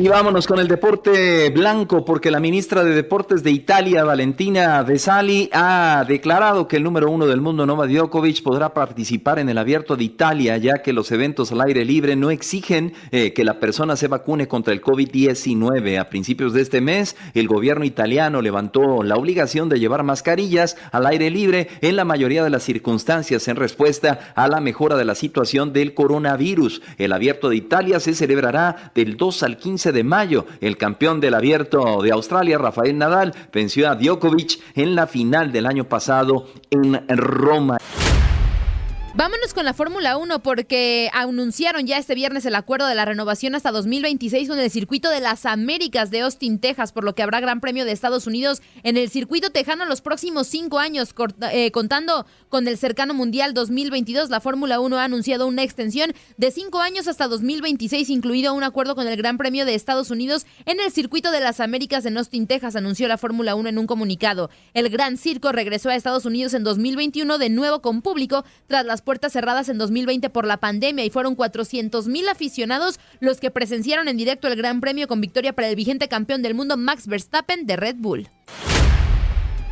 Y 0.00 0.06
vámonos 0.06 0.46
con 0.46 0.60
el 0.60 0.68
deporte 0.68 1.50
blanco, 1.50 2.04
porque 2.04 2.30
la 2.30 2.38
ministra 2.38 2.84
de 2.84 2.94
Deportes 2.94 3.42
de 3.42 3.50
Italia, 3.50 4.04
Valentina 4.04 4.80
Vesali, 4.84 5.50
ha 5.52 6.04
declarado 6.06 6.68
que 6.68 6.76
el 6.76 6.84
número 6.84 7.10
uno 7.10 7.26
del 7.26 7.40
mundo, 7.40 7.66
Novak 7.66 7.90
Djokovic, 7.90 8.44
podrá 8.44 8.72
participar 8.72 9.40
en 9.40 9.48
el 9.48 9.58
Abierto 9.58 9.96
de 9.96 10.04
Italia, 10.04 10.56
ya 10.56 10.82
que 10.82 10.92
los 10.92 11.10
eventos 11.10 11.50
al 11.50 11.62
aire 11.62 11.84
libre 11.84 12.14
no 12.14 12.30
exigen 12.30 12.92
eh, 13.10 13.32
que 13.32 13.42
la 13.42 13.58
persona 13.58 13.96
se 13.96 14.06
vacune 14.06 14.46
contra 14.46 14.72
el 14.72 14.80
COVID-19. 14.80 15.98
A 15.98 16.08
principios 16.08 16.52
de 16.52 16.62
este 16.62 16.80
mes, 16.80 17.16
el 17.34 17.48
gobierno 17.48 17.84
italiano 17.84 18.40
levantó 18.40 19.02
la 19.02 19.16
obligación 19.16 19.68
de 19.68 19.80
llevar 19.80 20.04
mascarillas 20.04 20.76
al 20.92 21.06
aire 21.06 21.28
libre 21.28 21.70
en 21.80 21.96
la 21.96 22.04
mayoría 22.04 22.44
de 22.44 22.50
las 22.50 22.62
circunstancias 22.62 23.48
en 23.48 23.56
respuesta 23.56 24.32
a 24.36 24.46
la 24.46 24.60
mejora 24.60 24.96
de 24.96 25.04
la 25.04 25.16
situación 25.16 25.72
del 25.72 25.92
coronavirus. 25.92 26.82
El 26.98 27.12
Abierto 27.12 27.48
de 27.48 27.56
Italia 27.56 27.98
se 27.98 28.14
celebrará 28.14 28.92
del 28.94 29.16
2 29.16 29.42
al 29.42 29.56
15 29.56 29.87
de 29.92 30.04
mayo. 30.04 30.46
El 30.60 30.76
campeón 30.76 31.20
del 31.20 31.34
abierto 31.34 32.02
de 32.02 32.12
Australia, 32.12 32.58
Rafael 32.58 32.96
Nadal, 32.98 33.34
venció 33.52 33.88
a 33.88 33.94
Djokovic 33.94 34.60
en 34.74 34.94
la 34.94 35.06
final 35.06 35.52
del 35.52 35.66
año 35.66 35.84
pasado 35.84 36.46
en 36.70 37.06
Roma. 37.08 37.78
Vámonos 39.18 39.52
con 39.52 39.64
la 39.64 39.74
Fórmula 39.74 40.16
1 40.16 40.44
porque 40.44 41.10
anunciaron 41.12 41.88
ya 41.88 41.98
este 41.98 42.14
viernes 42.14 42.46
el 42.46 42.54
acuerdo 42.54 42.86
de 42.86 42.94
la 42.94 43.04
renovación 43.04 43.56
hasta 43.56 43.72
2026 43.72 44.48
con 44.48 44.60
el 44.60 44.70
circuito 44.70 45.10
de 45.10 45.18
las 45.18 45.44
Américas 45.44 46.12
de 46.12 46.20
Austin, 46.20 46.60
Texas, 46.60 46.92
por 46.92 47.02
lo 47.02 47.16
que 47.16 47.24
habrá 47.24 47.40
Gran 47.40 47.60
Premio 47.60 47.84
de 47.84 47.90
Estados 47.90 48.28
Unidos 48.28 48.62
en 48.84 48.96
el 48.96 49.10
circuito 49.10 49.50
tejano 49.50 49.86
los 49.86 50.02
próximos 50.02 50.46
cinco 50.46 50.78
años, 50.78 51.16
eh, 51.50 51.72
contando 51.72 52.26
con 52.48 52.68
el 52.68 52.78
cercano 52.78 53.12
Mundial 53.12 53.54
2022. 53.54 54.30
La 54.30 54.40
Fórmula 54.40 54.78
1 54.78 54.98
ha 54.98 55.02
anunciado 55.02 55.48
una 55.48 55.64
extensión 55.64 56.12
de 56.36 56.52
cinco 56.52 56.78
años 56.78 57.08
hasta 57.08 57.26
2026, 57.26 58.10
incluido 58.10 58.54
un 58.54 58.62
acuerdo 58.62 58.94
con 58.94 59.08
el 59.08 59.16
Gran 59.16 59.36
Premio 59.36 59.64
de 59.64 59.74
Estados 59.74 60.12
Unidos 60.12 60.46
en 60.64 60.78
el 60.78 60.92
circuito 60.92 61.32
de 61.32 61.40
las 61.40 61.58
Américas 61.58 62.06
en 62.06 62.18
Austin, 62.18 62.46
Texas, 62.46 62.76
anunció 62.76 63.08
la 63.08 63.18
Fórmula 63.18 63.56
1 63.56 63.68
en 63.68 63.78
un 63.78 63.88
comunicado. 63.88 64.48
El 64.74 64.90
Gran 64.90 65.16
Circo 65.16 65.50
regresó 65.50 65.88
a 65.88 65.96
Estados 65.96 66.24
Unidos 66.24 66.54
en 66.54 66.62
2021 66.62 67.36
de 67.38 67.50
nuevo 67.50 67.82
con 67.82 68.00
público 68.00 68.44
tras 68.68 68.86
las 68.86 69.02
puertas 69.08 69.32
cerradas 69.32 69.70
en 69.70 69.78
2020 69.78 70.28
por 70.28 70.46
la 70.46 70.58
pandemia 70.58 71.02
y 71.02 71.08
fueron 71.08 71.34
400 71.34 72.08
mil 72.08 72.28
aficionados 72.28 73.00
los 73.20 73.40
que 73.40 73.50
presenciaron 73.50 74.06
en 74.06 74.18
directo 74.18 74.48
el 74.48 74.56
Gran 74.56 74.82
Premio 74.82 75.08
con 75.08 75.22
victoria 75.22 75.54
para 75.54 75.66
el 75.66 75.76
vigente 75.76 76.08
campeón 76.08 76.42
del 76.42 76.52
mundo 76.52 76.76
Max 76.76 77.06
Verstappen 77.06 77.64
de 77.64 77.76
Red 77.76 77.96
Bull. 77.96 78.28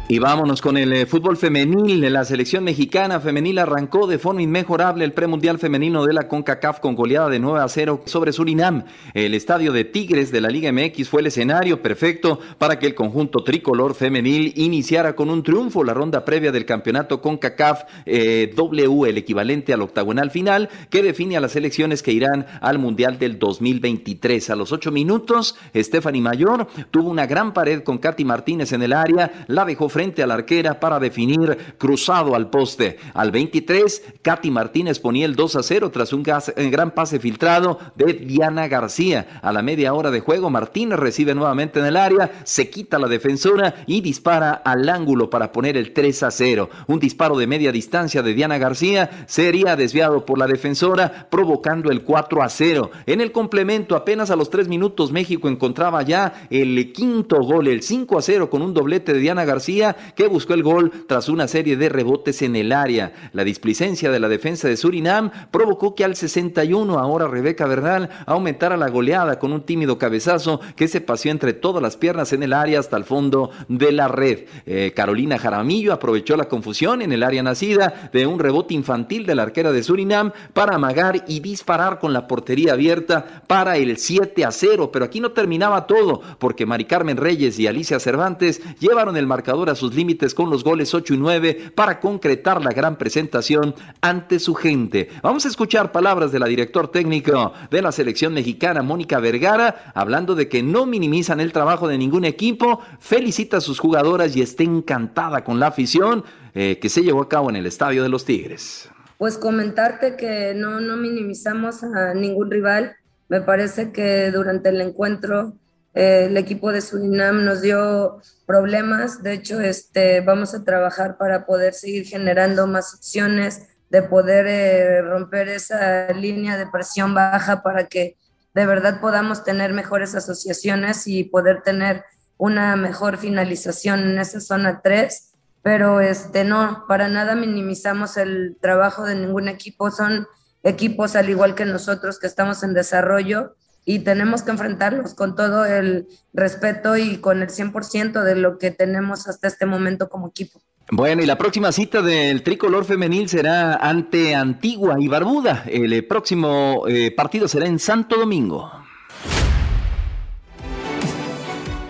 Y 0.08 0.20
vámonos 0.20 0.62
con 0.62 0.76
el 0.76 0.92
eh, 0.92 1.04
fútbol 1.04 1.36
femenil. 1.36 2.00
La 2.12 2.24
selección 2.24 2.62
mexicana 2.62 3.18
femenil 3.18 3.58
arrancó 3.58 4.06
de 4.06 4.20
forma 4.20 4.40
inmejorable 4.40 5.04
el 5.04 5.12
premundial 5.12 5.58
femenino 5.58 6.06
de 6.06 6.12
la 6.12 6.28
CONCACAF 6.28 6.78
con 6.78 6.94
goleada 6.94 7.28
de 7.28 7.40
9 7.40 7.58
a 7.58 7.68
0 7.68 8.02
sobre 8.04 8.32
Surinam. 8.32 8.84
El 9.14 9.34
estadio 9.34 9.72
de 9.72 9.82
Tigres 9.82 10.30
de 10.30 10.40
la 10.40 10.48
Liga 10.48 10.70
MX 10.70 11.08
fue 11.08 11.22
el 11.22 11.26
escenario 11.26 11.82
perfecto 11.82 12.38
para 12.56 12.78
que 12.78 12.86
el 12.86 12.94
conjunto 12.94 13.42
tricolor 13.42 13.96
femenil 13.96 14.52
iniciara 14.54 15.16
con 15.16 15.28
un 15.28 15.42
triunfo 15.42 15.82
la 15.82 15.92
ronda 15.92 16.24
previa 16.24 16.52
del 16.52 16.66
campeonato 16.66 17.20
CONCACAF 17.20 17.82
eh, 18.06 18.52
W, 18.54 19.10
el 19.10 19.18
equivalente 19.18 19.72
al 19.72 19.82
octagonal 19.82 20.30
final, 20.30 20.68
que 20.88 21.02
define 21.02 21.36
a 21.36 21.40
las 21.40 21.50
selecciones 21.50 22.04
que 22.04 22.12
irán 22.12 22.46
al 22.60 22.78
Mundial 22.78 23.18
del 23.18 23.40
2023. 23.40 24.50
A 24.50 24.54
los 24.54 24.70
8 24.70 24.92
minutos, 24.92 25.56
Stephanie 25.74 26.22
Mayor 26.22 26.68
tuvo 26.92 27.10
una 27.10 27.26
gran 27.26 27.52
pared 27.52 27.82
con 27.82 27.98
Katy 27.98 28.24
Martínez 28.24 28.72
en 28.72 28.84
el 28.84 28.92
área, 28.92 29.44
la 29.48 29.64
dejó 29.64 29.88
frente 29.96 30.22
a 30.22 30.26
la 30.26 30.34
arquera 30.34 30.78
para 30.78 31.00
definir 31.00 31.56
cruzado 31.78 32.34
al 32.34 32.50
poste. 32.50 32.98
Al 33.14 33.30
23, 33.30 34.02
Katy 34.20 34.50
Martínez 34.50 34.98
ponía 34.98 35.24
el 35.24 35.34
2 35.34 35.56
a 35.56 35.62
0 35.62 35.90
tras 35.90 36.12
un 36.12 36.22
eh, 36.26 36.68
gran 36.68 36.90
pase 36.90 37.18
filtrado 37.18 37.78
de 37.94 38.12
Diana 38.12 38.68
García. 38.68 39.40
A 39.40 39.52
la 39.52 39.62
media 39.62 39.94
hora 39.94 40.10
de 40.10 40.20
juego, 40.20 40.50
Martínez 40.50 40.98
recibe 40.98 41.34
nuevamente 41.34 41.78
en 41.78 41.86
el 41.86 41.96
área, 41.96 42.42
se 42.44 42.68
quita 42.68 42.98
la 42.98 43.08
defensora 43.08 43.76
y 43.86 44.02
dispara 44.02 44.52
al 44.52 44.86
ángulo 44.86 45.30
para 45.30 45.50
poner 45.50 45.78
el 45.78 45.94
3 45.94 46.24
a 46.24 46.30
0. 46.30 46.68
Un 46.88 47.00
disparo 47.00 47.38
de 47.38 47.46
media 47.46 47.72
distancia 47.72 48.22
de 48.22 48.34
Diana 48.34 48.58
García 48.58 49.24
sería 49.26 49.76
desviado 49.76 50.26
por 50.26 50.36
la 50.36 50.46
defensora, 50.46 51.26
provocando 51.30 51.90
el 51.90 52.02
4 52.02 52.42
a 52.42 52.50
0. 52.50 52.90
En 53.06 53.22
el 53.22 53.32
complemento, 53.32 53.96
apenas 53.96 54.30
a 54.30 54.36
los 54.36 54.50
3 54.50 54.68
minutos, 54.68 55.10
México 55.10 55.48
encontraba 55.48 56.02
ya 56.02 56.46
el 56.50 56.92
quinto 56.92 57.40
gol, 57.40 57.68
el 57.68 57.80
5 57.80 58.18
a 58.18 58.20
0 58.20 58.50
con 58.50 58.60
un 58.60 58.74
doblete 58.74 59.14
de 59.14 59.20
Diana 59.20 59.46
García 59.46 59.85
Que 59.94 60.28
buscó 60.28 60.54
el 60.54 60.62
gol 60.62 60.90
tras 61.06 61.28
una 61.28 61.48
serie 61.48 61.76
de 61.76 61.88
rebotes 61.88 62.42
en 62.42 62.56
el 62.56 62.72
área. 62.72 63.12
La 63.32 63.44
displicencia 63.44 64.10
de 64.10 64.20
la 64.20 64.28
defensa 64.28 64.68
de 64.68 64.76
Surinam 64.76 65.30
provocó 65.50 65.94
que 65.94 66.04
al 66.04 66.16
61 66.16 66.98
ahora 66.98 67.28
Rebeca 67.28 67.66
Bernal 67.66 68.08
aumentara 68.26 68.76
la 68.76 68.88
goleada 68.88 69.38
con 69.38 69.52
un 69.52 69.62
tímido 69.62 69.98
cabezazo 69.98 70.60
que 70.74 70.88
se 70.88 71.00
paseó 71.00 71.30
entre 71.30 71.52
todas 71.52 71.82
las 71.82 71.96
piernas 71.96 72.32
en 72.32 72.42
el 72.42 72.52
área 72.52 72.80
hasta 72.80 72.96
el 72.96 73.04
fondo 73.04 73.50
de 73.68 73.92
la 73.92 74.08
red. 74.08 74.44
Eh, 74.64 74.92
Carolina 74.94 75.38
Jaramillo 75.38 75.92
aprovechó 75.92 76.36
la 76.36 76.48
confusión 76.48 77.02
en 77.02 77.12
el 77.12 77.22
área 77.22 77.42
nacida 77.42 78.10
de 78.12 78.26
un 78.26 78.38
rebote 78.38 78.74
infantil 78.74 79.26
de 79.26 79.34
la 79.34 79.42
arquera 79.42 79.72
de 79.72 79.82
Surinam 79.82 80.32
para 80.52 80.76
amagar 80.76 81.24
y 81.26 81.40
disparar 81.40 81.98
con 81.98 82.12
la 82.12 82.26
portería 82.26 82.72
abierta 82.72 83.42
para 83.46 83.76
el 83.76 83.96
7 83.96 84.44
a 84.44 84.50
0. 84.50 84.90
Pero 84.92 85.04
aquí 85.04 85.20
no 85.20 85.32
terminaba 85.32 85.86
todo, 85.86 86.20
porque 86.38 86.66
Mari 86.66 86.84
Carmen 86.84 87.16
Reyes 87.16 87.58
y 87.58 87.66
Alicia 87.66 88.00
Cervantes 88.00 88.60
llevaron 88.78 89.16
el 89.16 89.26
marcador 89.26 89.70
a 89.70 89.75
sus 89.76 89.94
límites 89.94 90.34
con 90.34 90.50
los 90.50 90.64
goles 90.64 90.94
8 90.94 91.14
y 91.14 91.16
9 91.16 91.72
para 91.74 92.00
concretar 92.00 92.64
la 92.64 92.70
gran 92.70 92.96
presentación 92.96 93.74
ante 94.00 94.38
su 94.38 94.54
gente. 94.54 95.08
Vamos 95.22 95.44
a 95.44 95.48
escuchar 95.48 95.92
palabras 95.92 96.32
de 96.32 96.38
la 96.38 96.46
director 96.46 96.88
técnico 96.90 97.52
de 97.70 97.82
la 97.82 97.92
selección 97.92 98.34
mexicana, 98.34 98.82
Mónica 98.82 99.20
Vergara, 99.20 99.92
hablando 99.94 100.34
de 100.34 100.48
que 100.48 100.62
no 100.62 100.86
minimizan 100.86 101.40
el 101.40 101.52
trabajo 101.52 101.88
de 101.88 101.98
ningún 101.98 102.24
equipo, 102.24 102.80
felicita 102.98 103.58
a 103.58 103.60
sus 103.60 103.78
jugadoras 103.78 104.34
y 104.36 104.42
está 104.42 104.62
encantada 104.62 105.44
con 105.44 105.60
la 105.60 105.68
afición 105.68 106.24
eh, 106.54 106.78
que 106.80 106.88
se 106.88 107.02
llevó 107.02 107.22
a 107.22 107.28
cabo 107.28 107.50
en 107.50 107.56
el 107.56 107.66
Estadio 107.66 108.02
de 108.02 108.08
los 108.08 108.24
Tigres. 108.24 108.88
Pues 109.18 109.38
comentarte 109.38 110.16
que 110.16 110.54
no, 110.54 110.80
no 110.80 110.96
minimizamos 110.96 111.82
a 111.82 112.14
ningún 112.14 112.50
rival. 112.50 112.96
Me 113.28 113.40
parece 113.40 113.92
que 113.92 114.30
durante 114.30 114.68
el 114.68 114.80
encuentro 114.80 115.54
el 115.96 116.36
equipo 116.36 116.72
de 116.72 116.82
Surinam 116.82 117.44
nos 117.44 117.62
dio 117.62 118.20
problemas. 118.46 119.22
De 119.22 119.32
hecho, 119.32 119.60
este, 119.60 120.20
vamos 120.20 120.54
a 120.54 120.62
trabajar 120.62 121.16
para 121.16 121.46
poder 121.46 121.74
seguir 121.74 122.06
generando 122.06 122.66
más 122.66 122.94
opciones, 122.94 123.62
de 123.88 124.02
poder 124.02 124.46
eh, 124.46 125.02
romper 125.02 125.48
esa 125.48 126.12
línea 126.12 126.56
de 126.56 126.66
presión 126.66 127.14
baja 127.14 127.62
para 127.62 127.86
que 127.86 128.16
de 128.54 128.66
verdad 128.66 129.00
podamos 129.00 129.42
tener 129.42 129.72
mejores 129.72 130.14
asociaciones 130.14 131.06
y 131.06 131.24
poder 131.24 131.62
tener 131.62 132.04
una 132.36 132.76
mejor 132.76 133.16
finalización 133.16 134.00
en 134.00 134.18
esa 134.18 134.40
zona 134.40 134.80
3 134.82 135.32
pero 135.66 136.00
este 136.00 136.44
no, 136.44 136.84
para 136.86 137.08
nada 137.08 137.34
minimizamos 137.34 138.16
el 138.18 138.56
trabajo 138.60 139.04
de 139.04 139.16
ningún 139.16 139.48
equipo, 139.48 139.90
son 139.90 140.28
equipos 140.62 141.16
al 141.16 141.28
igual 141.28 141.56
que 141.56 141.64
nosotros 141.64 142.20
que 142.20 142.28
estamos 142.28 142.62
en 142.62 142.72
desarrollo 142.72 143.56
y 143.86 144.00
tenemos 144.00 144.42
que 144.42 144.50
enfrentarlos 144.50 145.14
con 145.14 145.36
todo 145.36 145.64
el 145.64 146.08
respeto 146.34 146.98
y 146.98 147.18
con 147.18 147.40
el 147.40 147.48
100% 147.48 148.22
de 148.24 148.34
lo 148.34 148.58
que 148.58 148.72
tenemos 148.72 149.28
hasta 149.28 149.46
este 149.46 149.64
momento 149.64 150.10
como 150.10 150.28
equipo. 150.28 150.60
Bueno, 150.90 151.22
y 151.22 151.26
la 151.26 151.38
próxima 151.38 151.72
cita 151.72 152.02
del 152.02 152.42
tricolor 152.42 152.84
femenil 152.84 153.28
será 153.28 153.76
ante 153.76 154.34
Antigua 154.34 154.96
y 154.98 155.08
Barbuda. 155.08 155.64
El 155.66 156.06
próximo 156.06 156.84
eh, 156.88 157.12
partido 157.12 157.48
será 157.48 157.66
en 157.66 157.78
Santo 157.78 158.16
Domingo. 158.16 158.70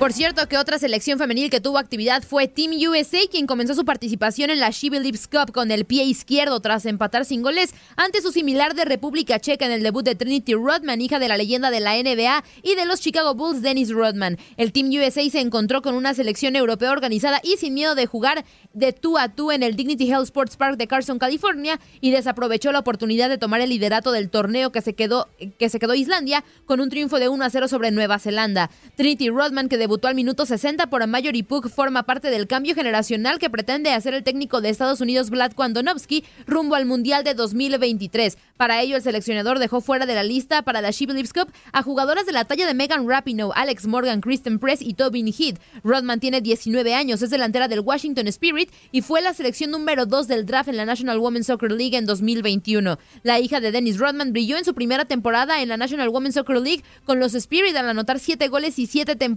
Por 0.06 0.12
cierto, 0.12 0.46
que 0.46 0.56
otra 0.56 0.78
selección 0.78 1.18
femenil 1.18 1.50
que 1.50 1.60
tuvo 1.60 1.78
actividad 1.78 2.22
fue 2.22 2.46
Team 2.46 2.70
USA, 2.88 3.18
quien 3.28 3.48
comenzó 3.48 3.74
su 3.74 3.84
participación 3.84 4.50
en 4.50 4.60
la 4.60 4.70
She 4.70 4.88
Believes 4.88 5.26
Cup 5.26 5.50
con 5.50 5.72
el 5.72 5.84
pie 5.84 6.04
izquierdo 6.04 6.60
tras 6.60 6.86
empatar 6.86 7.24
sin 7.24 7.42
goles 7.42 7.74
ante 7.96 8.22
su 8.22 8.30
similar 8.30 8.76
de 8.76 8.84
República 8.84 9.40
Checa 9.40 9.66
en 9.66 9.72
el 9.72 9.82
debut 9.82 10.04
de 10.04 10.14
Trinity 10.14 10.54
Rodman, 10.54 11.00
hija 11.00 11.18
de 11.18 11.26
la 11.26 11.36
leyenda 11.36 11.72
de 11.72 11.80
la 11.80 11.96
NBA 11.96 12.44
y 12.62 12.76
de 12.76 12.86
los 12.86 13.00
Chicago 13.00 13.34
Bulls, 13.34 13.62
Dennis 13.62 13.90
Rodman. 13.90 14.38
El 14.56 14.70
Team 14.70 14.90
USA 14.90 15.28
se 15.28 15.40
encontró 15.40 15.82
con 15.82 15.96
una 15.96 16.14
selección 16.14 16.54
europea 16.54 16.92
organizada 16.92 17.40
y 17.42 17.56
sin 17.56 17.74
miedo 17.74 17.96
de 17.96 18.06
jugar 18.06 18.44
de 18.74 18.92
tú 18.92 19.18
a 19.18 19.30
tú 19.30 19.50
en 19.50 19.64
el 19.64 19.74
Dignity 19.74 20.08
Health 20.08 20.26
Sports 20.26 20.56
Park 20.56 20.76
de 20.76 20.86
Carson, 20.86 21.18
California, 21.18 21.80
y 22.00 22.12
desaprovechó 22.12 22.70
la 22.70 22.78
oportunidad 22.78 23.28
de 23.28 23.38
tomar 23.38 23.60
el 23.60 23.70
liderato 23.70 24.12
del 24.12 24.30
torneo 24.30 24.70
que 24.70 24.82
se 24.82 24.94
quedó, 24.94 25.26
que 25.58 25.68
se 25.68 25.80
quedó 25.80 25.94
Islandia 25.94 26.44
con 26.64 26.80
un 26.80 26.90
triunfo 26.90 27.18
de 27.18 27.28
1 27.28 27.44
a 27.44 27.50
0 27.50 27.66
sobre 27.66 27.90
Nueva 27.90 28.20
Zelanda. 28.20 28.70
Trinity 28.94 29.30
Rodman, 29.30 29.68
que 29.68 29.76
debutó 29.76 29.95
al 30.04 30.14
minuto 30.14 30.44
60 30.44 30.88
por 30.88 31.06
Mayor 31.06 31.34
y 31.36 31.42
Pug, 31.42 31.70
forma 31.70 32.02
parte 32.02 32.30
del 32.30 32.46
cambio 32.46 32.74
generacional 32.74 33.38
que 33.38 33.48
pretende 33.48 33.90
hacer 33.90 34.12
el 34.12 34.22
técnico 34.22 34.60
de 34.60 34.68
Estados 34.68 35.00
Unidos, 35.00 35.30
Vlad 35.30 35.54
Kwandonovsky, 35.54 36.24
rumbo 36.46 36.74
al 36.74 36.84
Mundial 36.84 37.24
de 37.24 37.32
2023. 37.34 38.36
Para 38.56 38.82
ello, 38.82 38.96
el 38.96 39.02
seleccionador 39.02 39.58
dejó 39.58 39.80
fuera 39.80 40.06
de 40.06 40.14
la 40.14 40.22
lista 40.22 40.62
para 40.62 40.80
la 40.80 40.90
She 40.90 41.06
Believes 41.06 41.32
Cup 41.32 41.50
a 41.72 41.82
jugadoras 41.82 42.26
de 42.26 42.32
la 42.32 42.44
talla 42.44 42.66
de 42.66 42.74
Megan 42.74 43.08
Rapinoe, 43.08 43.52
Alex 43.54 43.86
Morgan, 43.86 44.20
Kristen 44.20 44.58
Press 44.58 44.82
y 44.82 44.94
Tobin 44.94 45.28
Heath. 45.28 45.58
Rodman 45.82 46.20
tiene 46.20 46.40
19 46.40 46.94
años, 46.94 47.22
es 47.22 47.30
delantera 47.30 47.68
del 47.68 47.80
Washington 47.80 48.26
Spirit 48.28 48.70
y 48.92 49.00
fue 49.00 49.22
la 49.22 49.32
selección 49.34 49.70
número 49.70 50.06
2 50.06 50.28
del 50.28 50.46
draft 50.46 50.68
en 50.68 50.76
la 50.76 50.84
National 50.84 51.18
Women's 51.18 51.46
Soccer 51.46 51.72
League 51.72 51.96
en 51.96 52.06
2021. 52.06 52.98
La 53.22 53.40
hija 53.40 53.60
de 53.60 53.72
Dennis 53.72 53.98
Rodman 53.98 54.32
brilló 54.32 54.58
en 54.58 54.64
su 54.64 54.74
primera 54.74 55.06
temporada 55.06 55.62
en 55.62 55.68
la 55.68 55.76
National 55.76 56.08
Women's 56.10 56.34
Soccer 56.34 56.60
League 56.60 56.84
con 57.04 57.20
los 57.20 57.34
Spirit 57.34 57.76
al 57.76 57.88
anotar 57.88 58.18
7 58.18 58.48
goles 58.48 58.78
y 58.78 58.86
7 58.86 59.16
temporadas 59.16 59.36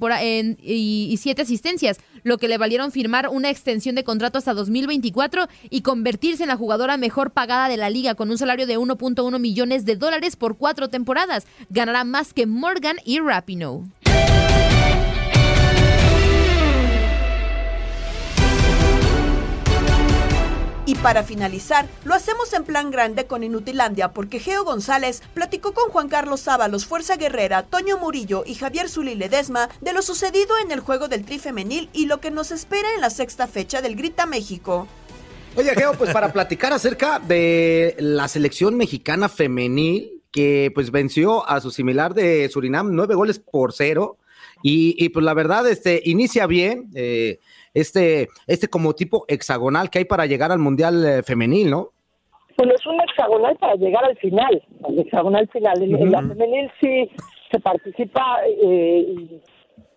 y, 0.61 1.17
siete 1.19 1.41
asistencias, 1.43 1.97
lo 2.23 2.37
que 2.37 2.47
le 2.47 2.57
valieron 2.57 2.91
firmar 2.91 3.29
una 3.29 3.49
extensión 3.49 3.95
de 3.95 4.03
contrato 4.03 4.37
hasta 4.37 4.53
2024 4.53 5.47
y 5.69 5.81
convertirse 5.81 6.43
en 6.43 6.49
la 6.49 6.57
jugadora 6.57 6.97
mejor 6.97 7.31
pagada 7.31 7.69
de 7.69 7.77
la 7.77 7.89
liga 7.89 8.15
con 8.15 8.29
un 8.29 8.37
salario 8.37 8.67
de 8.67 8.77
1.1 8.77 9.39
millones 9.39 9.85
de 9.85 9.95
dólares 9.95 10.35
por 10.35 10.57
cuatro 10.57 10.89
temporadas. 10.89 11.45
Ganará 11.69 12.03
más 12.03 12.33
que 12.33 12.45
Morgan 12.45 12.97
y 13.05 13.19
Rapinoe. 13.19 13.85
Para 21.01 21.23
finalizar, 21.23 21.87
lo 22.03 22.13
hacemos 22.13 22.51
en 22.53 22.65
plan 22.65 22.91
grande 22.91 23.25
con 23.25 23.43
Inutilandia 23.43 24.11
porque 24.11 24.39
Geo 24.39 24.65
González 24.65 25.21
platicó 25.33 25.73
con 25.73 25.89
Juan 25.89 26.09
Carlos 26.09 26.41
Sábalos, 26.41 26.85
Fuerza 26.85 27.15
Guerrera, 27.15 27.63
Toño 27.63 27.97
Murillo 27.97 28.43
y 28.45 28.55
Javier 28.55 28.89
Zuli 28.89 29.15
Ledesma 29.15 29.69
de 29.81 29.93
lo 29.93 30.01
sucedido 30.01 30.57
en 30.61 30.71
el 30.71 30.81
juego 30.81 31.07
del 31.07 31.23
Tri 31.23 31.39
Femenil 31.39 31.89
y 31.93 32.07
lo 32.07 32.19
que 32.19 32.31
nos 32.31 32.51
espera 32.51 32.93
en 32.95 33.01
la 33.01 33.09
sexta 33.09 33.47
fecha 33.47 33.81
del 33.81 33.95
Grita 33.95 34.25
México. 34.25 34.87
Oye, 35.55 35.73
Geo, 35.73 35.93
pues 35.93 36.11
para 36.11 36.33
platicar 36.33 36.73
acerca 36.73 37.19
de 37.19 37.95
la 37.99 38.27
selección 38.27 38.75
mexicana 38.75 39.29
femenil 39.29 40.21
que 40.31 40.71
pues 40.75 40.91
venció 40.91 41.47
a 41.47 41.61
su 41.61 41.71
similar 41.71 42.13
de 42.13 42.49
Surinam 42.49 42.93
nueve 42.93 43.15
goles 43.15 43.39
por 43.39 43.73
cero 43.73 44.17
y, 44.61 45.07
pues 45.09 45.23
la 45.23 45.33
verdad 45.33 45.67
este 45.69 46.01
inicia 46.03 46.45
bien 46.45 46.89
eh, 46.93 47.39
este, 47.73 48.27
este 48.47 48.67
como 48.67 48.93
tipo 48.93 49.25
hexagonal 49.27 49.89
que 49.89 49.99
hay 49.99 50.05
para 50.05 50.25
llegar 50.25 50.51
al 50.51 50.59
Mundial 50.59 51.05
eh, 51.05 51.23
Femenil, 51.23 51.69
¿no? 51.69 51.89
Pues 52.55 52.69
es 52.73 52.85
un 52.85 52.99
hexagonal 53.01 53.55
para 53.57 53.75
llegar 53.75 54.03
al 54.03 54.17
final, 54.17 54.61
al 54.83 54.99
hexagonal 54.99 55.47
final. 55.47 55.81
En, 55.81 56.11
la 56.11 56.21
femenil 56.21 56.69
sí 56.81 57.09
se 57.51 57.59
participa 57.59 58.39
eh, 58.45 59.05
y 59.07 59.41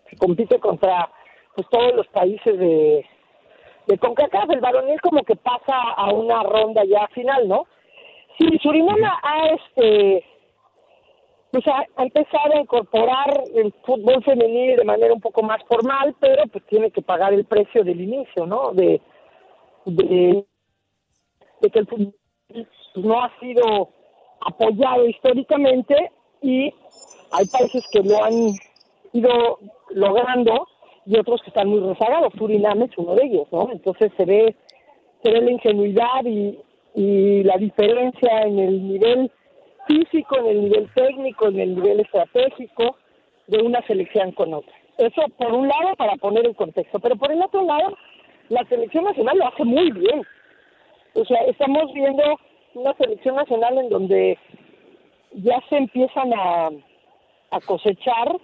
se 0.09 0.17
compite 0.17 0.59
contra 0.61 1.11
pues 1.57 1.67
todos 1.71 1.95
los 1.95 2.07
países 2.09 2.59
de, 2.59 3.05
de 3.89 3.99
CONCACAF. 3.99 4.51
El 4.51 4.61
varonil 4.61 5.01
como 5.01 5.23
que 5.25 5.35
pasa 5.35 5.75
a 5.97 6.13
una 6.13 6.43
ronda 6.45 6.83
ya 6.85 7.09
final, 7.09 7.49
¿no? 7.49 7.67
Sí, 8.39 8.47
Surinam 8.63 9.03
ha 9.05 9.49
este 9.49 10.25
pues 11.53 11.65
ha, 11.69 11.85
empezado 12.03 12.55
a 12.55 12.61
incorporar 12.61 13.45
el 13.55 13.75
fútbol 13.85 14.25
femenil 14.25 14.77
de 14.77 14.85
manera 14.85 15.13
un 15.13 15.21
poco 15.21 15.43
más 15.43 15.63
formal, 15.69 16.17
pero 16.19 16.45
pues 16.47 16.65
tiene 16.65 16.91
que 16.91 17.03
pagar 17.03 17.35
el 17.35 17.45
precio 17.45 17.85
del 17.85 18.01
inicio, 18.01 18.47
¿no? 18.47 18.73
De, 18.73 19.03
de, 19.85 20.47
que 21.71 21.79
el 21.79 21.87
fútbol 21.87 22.15
no 22.95 23.23
ha 23.23 23.39
sido 23.39 23.91
apoyado 24.41 25.07
históricamente 25.07 26.11
y 26.41 26.73
hay 27.33 27.47
países 27.47 27.87
que 27.93 28.01
lo 28.03 28.25
han 28.25 28.55
ido 29.13 29.59
logrando 29.91 30.67
y 31.05 31.19
otros 31.19 31.43
que 31.43 31.51
están 31.51 31.69
muy 31.69 31.81
rezagados. 31.81 32.33
Surinam 32.39 32.81
es 32.83 32.97
uno 32.97 33.15
de 33.15 33.27
ellos, 33.27 33.47
¿no? 33.53 33.69
Entonces 33.71 34.11
se 34.17 34.25
ve, 34.25 34.57
se 35.23 35.31
ve 35.31 35.43
la 35.43 35.51
ingenuidad 35.51 36.25
y, 36.25 36.59
y 36.95 37.43
la 37.43 37.59
diferencia 37.59 38.41
en 38.41 38.59
el 38.59 38.89
nivel 38.89 39.31
físico, 39.87 40.39
en 40.39 40.47
el 40.47 40.65
nivel 40.65 40.89
técnico, 40.95 41.49
en 41.49 41.61
el 41.61 41.75
nivel 41.75 42.01
estratégico 42.01 42.97
de 43.47 43.63
una 43.63 43.83
selección 43.87 44.33
con 44.33 44.55
otra. 44.55 44.73
Eso 44.99 45.23
por 45.37 45.53
un 45.53 45.69
lado 45.69 45.95
para 45.97 46.17
poner 46.17 46.47
en 46.47 46.55
contexto, 46.55 46.99
pero 47.01 47.17
por 47.17 47.33
el 47.33 47.43
otro 47.43 47.65
lado, 47.65 47.97
la 48.49 48.65
selección 48.65 49.05
nacional 49.05 49.39
lo 49.39 49.49
hace 49.49 49.65
muy 49.65 49.91
bien. 49.91 50.23
O 51.15 51.25
sea, 51.25 51.39
estamos 51.45 51.93
viendo 51.93 52.23
una 52.75 52.95
selección 52.95 53.37
nacional 53.37 53.79
en 53.79 53.89
donde 53.89 54.39
ya 55.33 55.59
se 55.69 55.77
empiezan 55.77 56.33
a, 56.35 56.71
a 57.51 57.61
cosechar 57.61 58.37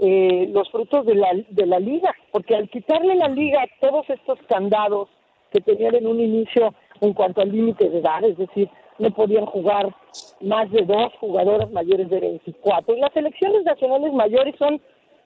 eh, 0.00 0.48
los 0.52 0.70
frutos 0.70 1.06
de 1.06 1.14
la, 1.14 1.28
de 1.48 1.66
la 1.66 1.78
liga, 1.78 2.14
porque 2.32 2.56
al 2.56 2.68
quitarle 2.68 3.14
la 3.14 3.28
liga 3.28 3.64
todos 3.80 4.08
estos 4.10 4.38
candados 4.48 5.08
que 5.52 5.60
tenían 5.60 5.94
en 5.94 6.06
un 6.06 6.20
inicio 6.20 6.74
en 7.00 7.12
cuanto 7.12 7.40
al 7.40 7.50
límite 7.50 7.88
de 7.88 7.98
edad, 7.98 8.22
es 8.24 8.36
decir, 8.36 8.68
no 8.98 9.10
podían 9.10 9.46
jugar 9.46 9.94
más 10.40 10.70
de 10.70 10.82
dos 10.82 11.12
jugadoras 11.20 11.70
mayores 11.70 12.08
de 12.10 12.20
24. 12.20 12.96
Y 12.96 13.00
las 13.00 13.12
selecciones 13.12 13.64
nacionales 13.64 14.12
mayores 14.12 14.54
son 14.58 14.80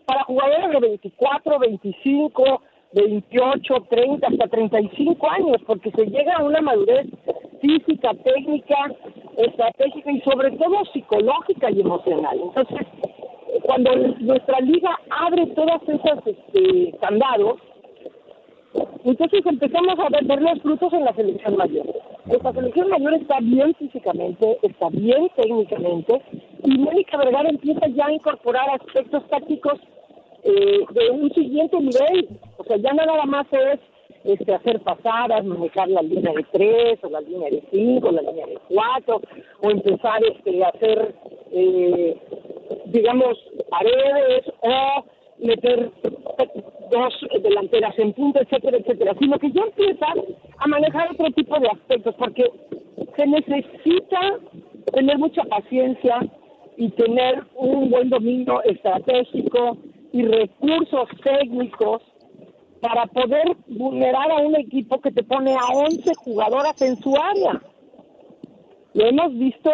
para 0.07 0.25
jugadores 0.25 0.71
de 0.71 0.81
24, 0.81 1.59
25, 1.59 2.63
28, 2.95 3.75
30, 3.89 4.27
hasta 4.27 4.49
35 4.49 5.31
años, 5.31 5.57
porque 5.67 5.91
se 5.93 6.07
llega 6.07 6.35
a 6.35 6.45
una 6.45 6.61
madurez 6.61 7.07
física, 7.61 8.11
técnica, 8.25 8.77
estratégica 9.37 10.11
y 10.11 10.21
sobre 10.23 10.51
todo 10.53 10.85
psicológica 10.93 11.71
y 11.71 11.81
emocional. 11.81 12.39
Entonces, 12.43 12.87
cuando 13.63 13.95
nuestra 14.19 14.61
liga 14.61 14.99
abre 15.11 15.47
todas 15.49 15.81
esas 15.89 16.27
este, 16.27 16.99
candados, 16.99 17.61
entonces 19.05 19.45
empezamos 19.45 19.99
a 19.99 20.09
ver, 20.09 20.25
ver 20.25 20.43
los 20.43 20.63
frutos 20.63 20.93
en 20.93 21.05
la 21.05 21.13
selección 21.15 21.57
mayor. 21.57 21.87
Nuestra 22.27 22.53
selección 22.53 22.89
mayor 22.89 23.15
está 23.15 23.39
bien 23.41 23.75
físicamente, 23.75 24.59
está 24.63 24.89
bien 24.91 25.29
técnicamente, 25.37 26.23
y 26.65 26.79
Mónica 26.79 27.19
Vergara 27.19 27.49
empieza 27.49 27.87
ya 27.89 28.07
a 28.07 28.13
incorporar 28.13 28.71
aspectos 28.71 29.29
tácticos 29.29 29.79
eh, 30.45 30.81
de 30.91 31.11
un 31.11 31.33
siguiente 31.35 31.77
nivel. 31.79 32.29
O 32.57 32.65
sea, 32.65 32.77
ya 32.77 32.93
no 32.93 33.05
nada 33.05 33.27
más 33.27 33.47
es 33.53 33.81
este, 34.25 34.55
hacer 34.55 34.81
pasadas, 34.81 35.45
manejar 35.45 35.89
la 35.89 36.03
línea 36.03 36.33
de 36.33 36.47
tres, 36.53 36.99
o 37.03 37.11
la 37.11 37.21
línea 37.21 37.51
de 37.51 37.63
cinco, 37.71 38.09
o 38.09 38.13
la 38.13 38.23
línea 38.23 38.47
de 38.47 38.59
cuatro, 38.69 39.21
o 39.63 39.71
empezar 39.71 40.23
este, 40.25 40.65
a 40.65 40.69
hacer, 40.69 41.15
eh, 41.51 42.17
digamos, 42.87 43.37
paredes, 43.69 44.45
o 44.61 45.05
meter 45.39 45.91
dos 46.93 47.15
delanteras 47.43 47.99
en 47.99 48.13
punto, 48.13 48.41
etcétera, 48.41 48.77
etcétera, 48.79 49.15
sino 49.19 49.39
que 49.39 49.51
ya 49.51 49.63
empieza 49.63 50.07
a 50.59 50.67
manejar 50.69 51.11
otro 51.11 51.31
tipo 51.33 51.59
de 51.59 51.69
aspectos, 51.69 52.15
porque 52.17 52.45
se 53.17 53.27
necesita 53.27 54.21
tener 54.93 55.19
mucha 55.19 55.43
paciencia 55.45 56.21
y 56.77 56.91
tener 56.91 57.45
un 57.57 57.91
buen 57.91 58.11
dominio 58.11 58.63
estratégico 58.65 59.79
y 60.13 60.25
recursos 60.25 61.09
técnicos 61.25 62.03
para 62.81 63.07
poder 63.07 63.57
vulnerar 63.69 64.31
a 64.31 64.37
un 64.39 64.57
equipo 64.57 65.01
que 65.01 65.13
te 65.13 65.23
pone 65.23 65.55
a 65.55 65.67
11 65.73 66.15
jugadoras 66.17 66.81
en 66.83 66.97
su 66.97 67.15
área. 67.17 67.63
Lo 68.95 69.07
hemos 69.07 69.39
visto 69.39 69.71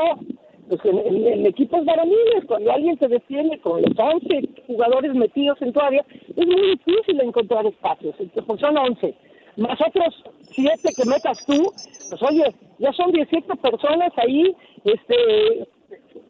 pues, 0.68 0.80
en, 0.84 1.46
equipos 1.46 1.84
varoniles, 1.84 2.44
cuando 2.46 2.72
alguien 2.72 2.98
se 2.98 3.08
defiende 3.08 3.58
con 3.60 3.82
los 3.82 3.92
11 3.98 4.48
jugadores 4.66 5.14
metidos 5.14 5.60
en 5.62 5.72
tu 5.72 5.80
área, 5.80 6.04
es 6.36 6.46
muy 6.46 6.76
difícil 6.76 7.20
encontrar 7.20 7.66
espacios, 7.66 8.14
pues 8.46 8.60
son 8.60 8.76
11. 8.76 9.14
Más 9.56 9.78
otros 9.80 10.22
7 10.42 10.72
que 10.96 11.08
metas 11.08 11.44
tú, 11.46 11.72
pues 12.10 12.22
oye, 12.22 12.54
ya 12.78 12.92
son 12.92 13.10
17 13.12 13.56
personas 13.56 14.12
ahí, 14.16 14.54
este 14.84 15.66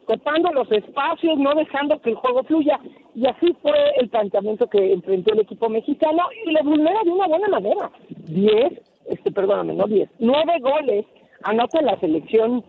copando 0.05 0.49
los 0.53 0.71
espacios, 0.71 1.37
no 1.37 1.53
dejando 1.53 1.99
que 2.01 2.09
el 2.09 2.15
juego 2.15 2.43
fluya. 2.43 2.79
Y 3.13 3.27
así 3.27 3.55
fue 3.61 3.75
el 3.97 4.09
planteamiento 4.09 4.67
que 4.67 4.93
enfrentó 4.93 5.33
el 5.33 5.41
equipo 5.41 5.69
mexicano 5.69 6.23
y 6.45 6.51
le 6.51 6.63
vulnera 6.63 6.99
de 7.03 7.11
una 7.11 7.27
buena 7.27 7.47
manera. 7.47 7.91
10, 8.25 8.81
este, 9.05 9.31
perdóname, 9.31 9.75
no 9.75 9.85
10, 9.85 10.09
9 10.17 10.53
goles 10.61 11.05
anota 11.43 11.81
la 11.81 11.99
selección 11.99 12.63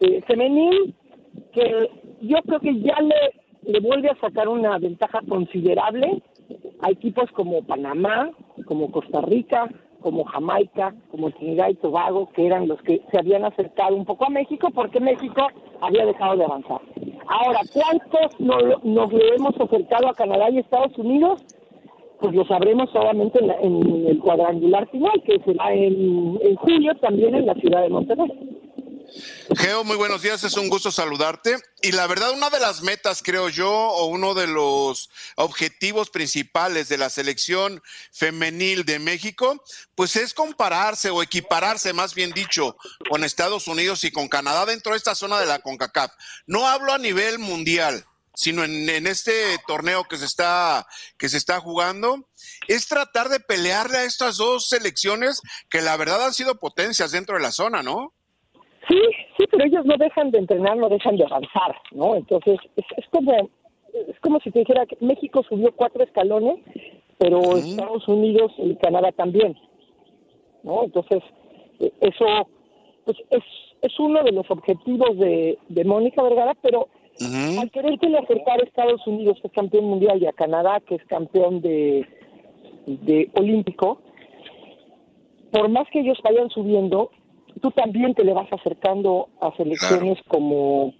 eh, 0.00 0.22
femenil 0.26 0.94
que 1.52 1.90
yo 2.22 2.36
creo 2.46 2.60
que 2.60 2.80
ya 2.80 2.96
le, 3.00 3.72
le 3.72 3.80
vuelve 3.80 4.08
a 4.10 4.16
sacar 4.20 4.48
una 4.48 4.78
ventaja 4.78 5.20
considerable 5.28 6.22
a 6.80 6.90
equipos 6.90 7.30
como 7.32 7.62
Panamá, 7.62 8.30
como 8.66 8.90
Costa 8.90 9.20
Rica, 9.22 9.68
como 10.00 10.24
Jamaica, 10.24 10.94
como 11.10 11.30
Trinidad 11.32 11.68
y 11.70 11.74
Tobago, 11.74 12.28
que 12.30 12.46
eran 12.46 12.68
los 12.68 12.80
que 12.82 13.02
se 13.10 13.18
habían 13.18 13.44
acercado 13.44 13.96
un 13.96 14.04
poco 14.04 14.26
a 14.26 14.30
México 14.30 14.68
porque 14.72 15.00
México 15.00 15.46
había 15.80 16.06
dejado 16.06 16.36
de 16.36 16.44
avanzar. 16.44 16.80
Ahora, 17.26 17.60
¿cuántos 17.72 18.40
nos, 18.40 18.84
nos 18.84 19.12
le 19.12 19.34
hemos 19.34 19.60
acercado 19.60 20.08
a 20.08 20.14
Canadá 20.14 20.50
y 20.50 20.58
Estados 20.58 20.96
Unidos? 20.98 21.44
Pues 22.20 22.34
lo 22.34 22.44
sabremos 22.46 22.90
solamente 22.90 23.38
en, 23.40 23.48
la- 23.48 23.60
en 23.60 24.06
el 24.06 24.18
cuadrangular 24.20 24.88
final, 24.88 25.20
que 25.24 25.38
será 25.40 25.72
en, 25.74 26.38
en 26.42 26.56
julio 26.56 26.94
también 26.96 27.34
en 27.34 27.46
la 27.46 27.54
ciudad 27.54 27.82
de 27.82 27.90
Monterrey. 27.90 28.47
Geo, 29.56 29.82
muy 29.82 29.96
buenos 29.96 30.20
días, 30.20 30.44
es 30.44 30.58
un 30.58 30.68
gusto 30.68 30.90
saludarte. 30.90 31.56
Y 31.80 31.92
la 31.92 32.06
verdad, 32.06 32.32
una 32.32 32.50
de 32.50 32.60
las 32.60 32.82
metas, 32.82 33.22
creo 33.22 33.48
yo, 33.48 33.70
o 33.70 34.04
uno 34.06 34.34
de 34.34 34.46
los 34.46 35.08
objetivos 35.36 36.10
principales 36.10 36.90
de 36.90 36.98
la 36.98 37.08
selección 37.08 37.82
femenil 38.12 38.84
de 38.84 38.98
México, 38.98 39.64
pues 39.94 40.16
es 40.16 40.34
compararse 40.34 41.08
o 41.08 41.22
equipararse, 41.22 41.94
más 41.94 42.14
bien 42.14 42.32
dicho, 42.32 42.76
con 43.08 43.24
Estados 43.24 43.68
Unidos 43.68 44.04
y 44.04 44.10
con 44.10 44.28
Canadá 44.28 44.66
dentro 44.66 44.92
de 44.92 44.98
esta 44.98 45.14
zona 45.14 45.40
de 45.40 45.46
la 45.46 45.60
CONCACAF. 45.60 46.12
No 46.46 46.68
hablo 46.68 46.92
a 46.92 46.98
nivel 46.98 47.38
mundial, 47.38 48.04
sino 48.34 48.64
en, 48.64 48.88
en 48.90 49.06
este 49.06 49.58
torneo 49.66 50.04
que 50.04 50.18
se 50.18 50.26
está 50.26 50.86
que 51.16 51.30
se 51.30 51.38
está 51.38 51.58
jugando, 51.60 52.28
es 52.66 52.86
tratar 52.86 53.30
de 53.30 53.40
pelearle 53.40 53.96
a 53.96 54.04
estas 54.04 54.36
dos 54.36 54.68
selecciones 54.68 55.40
que 55.70 55.80
la 55.80 55.96
verdad 55.96 56.26
han 56.26 56.34
sido 56.34 56.60
potencias 56.60 57.12
dentro 57.12 57.36
de 57.36 57.42
la 57.42 57.50
zona, 57.50 57.82
¿no? 57.82 58.12
Sí, 58.88 59.00
sí, 59.38 59.44
pero 59.50 59.64
ellos 59.64 59.84
no 59.86 59.96
dejan 59.96 60.30
de 60.30 60.38
entrenar, 60.38 60.76
no 60.76 60.88
dejan 60.88 61.16
de 61.16 61.24
avanzar, 61.24 61.76
¿no? 61.92 62.16
Entonces, 62.16 62.58
es, 62.76 62.84
es 62.96 63.08
como 63.10 63.48
es 63.94 64.20
como 64.20 64.38
si 64.40 64.50
te 64.50 64.60
dijera 64.60 64.86
que 64.86 64.96
México 65.00 65.42
subió 65.48 65.72
cuatro 65.74 66.04
escalones, 66.04 66.58
pero 67.16 67.56
Estados 67.56 68.06
Unidos 68.06 68.52
y 68.58 68.74
Canadá 68.76 69.12
también, 69.12 69.56
¿no? 70.62 70.84
Entonces, 70.84 71.22
eh, 71.80 71.92
eso 72.00 72.26
pues 73.04 73.16
es, 73.30 73.42
es 73.82 73.98
uno 73.98 74.22
de 74.22 74.32
los 74.32 74.50
objetivos 74.50 75.16
de, 75.18 75.58
de 75.68 75.84
Mónica 75.84 76.22
Vergara, 76.22 76.54
pero 76.60 76.88
al 77.58 77.70
querer 77.72 77.98
acercar 78.16 78.60
a 78.60 78.64
Estados 78.64 79.04
Unidos, 79.06 79.38
que 79.40 79.48
es 79.48 79.52
campeón 79.52 79.86
mundial, 79.86 80.22
y 80.22 80.26
a 80.26 80.32
Canadá, 80.32 80.80
que 80.86 80.96
es 80.96 81.04
campeón 81.06 81.60
de, 81.60 82.06
de 82.86 83.30
olímpico, 83.34 84.00
por 85.50 85.68
más 85.68 85.88
que 85.90 86.00
ellos 86.00 86.18
vayan 86.22 86.48
subiendo, 86.50 87.10
tú 87.58 87.70
también 87.70 88.14
te 88.14 88.24
le 88.24 88.32
vas 88.32 88.52
acercando 88.52 89.28
a 89.40 89.54
selecciones 89.56 90.18
como 90.28 90.94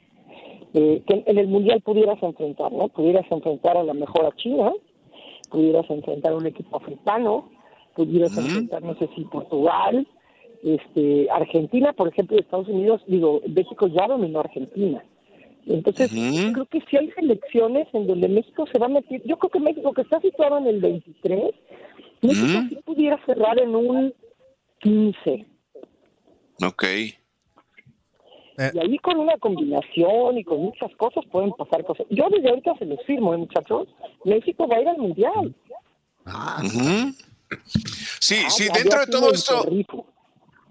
eh, 0.75 1.03
que 1.07 1.25
en 1.27 1.39
el 1.39 1.49
mundial 1.49 1.81
pudieras 1.81 2.23
enfrentar, 2.23 2.73
¿no? 2.73 2.89
Pudieras 2.89 3.27
enfrentar 3.31 3.77
a 3.77 3.83
la 3.83 3.95
mejor 3.95 4.27
a 4.27 4.37
China, 4.37 4.73
pudieras 5.51 5.89
enfrentar 5.91 6.33
a 6.33 6.37
un 6.37 6.47
equipo 6.47 6.77
africano, 6.77 7.49
pudieras 7.95 8.37
enfrentar, 8.37 8.83
no 8.83 8.95
sé 8.97 9.09
si 9.15 9.25
Portugal, 9.25 10.07
este, 10.63 11.29
Argentina, 11.31 11.93
por 11.93 12.09
ejemplo, 12.09 12.39
Estados 12.39 12.69
Unidos, 12.69 13.03
digo, 13.07 13.41
México 13.47 13.87
ya 13.89 14.07
dominó 14.07 14.41
Argentina. 14.41 15.03
Entonces, 15.67 16.11
creo 16.11 16.67
que 16.67 16.81
si 16.89 16.97
hay 16.97 17.11
selecciones 17.11 17.89
en 17.93 18.07
donde 18.07 18.29
México 18.29 18.67
se 18.73 18.79
va 18.79 18.87
a 18.87 18.91
meter, 18.91 19.23
yo 19.25 19.37
creo 19.39 19.51
que 19.51 19.61
México 19.61 19.93
que 19.93 20.03
está 20.03 20.21
situado 20.21 20.59
en 20.59 20.67
el 20.67 20.81
23, 20.81 21.55
México 22.23 22.63
sí 22.69 22.79
pudiera 22.85 23.19
cerrar 23.27 23.61
en 23.61 23.77
un 23.77 24.15
15. 24.81 25.47
Ok. 26.63 26.85
Y 28.75 28.79
ahí 28.81 28.99
con 28.99 29.17
una 29.19 29.37
combinación 29.39 30.37
y 30.39 30.43
con 30.45 30.61
muchas 30.61 30.91
cosas 30.97 31.25
pueden 31.31 31.53
pasar 31.53 31.85
cosas. 31.85 32.07
Yo 32.11 32.25
desde 32.29 32.49
ahorita 32.49 32.73
se 32.79 32.87
los 32.87 32.99
firmo, 33.07 33.33
¿eh, 33.33 33.37
muchachos. 33.37 33.87
México 34.25 34.67
va 34.67 34.77
a 34.77 34.81
ir 34.81 34.89
al 34.89 34.99
Mundial. 34.99 35.55
Ujú. 36.27 37.15
Sí, 38.21 38.37
Ah, 38.45 38.51
sí, 38.51 38.69
dentro 38.75 39.01
de 39.01 39.07
todo 39.07 39.33
esto, 39.33 39.65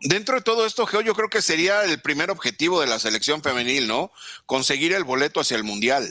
dentro 0.02 0.36
de 0.36 0.42
todo 0.42 0.66
esto, 0.66 0.86
Geo, 0.86 1.02
yo 1.02 1.14
creo 1.16 1.30
que 1.30 1.42
sería 1.42 1.84
el 1.86 2.02
primer 2.02 2.30
objetivo 2.30 2.82
de 2.82 2.88
la 2.88 3.00
selección 3.00 3.42
femenil, 3.42 3.88
¿no? 3.88 4.12
Conseguir 4.46 4.92
el 4.94 5.04
boleto 5.06 5.40
hacia 5.40 5.56
el 5.58 5.64
mundial. 5.64 6.04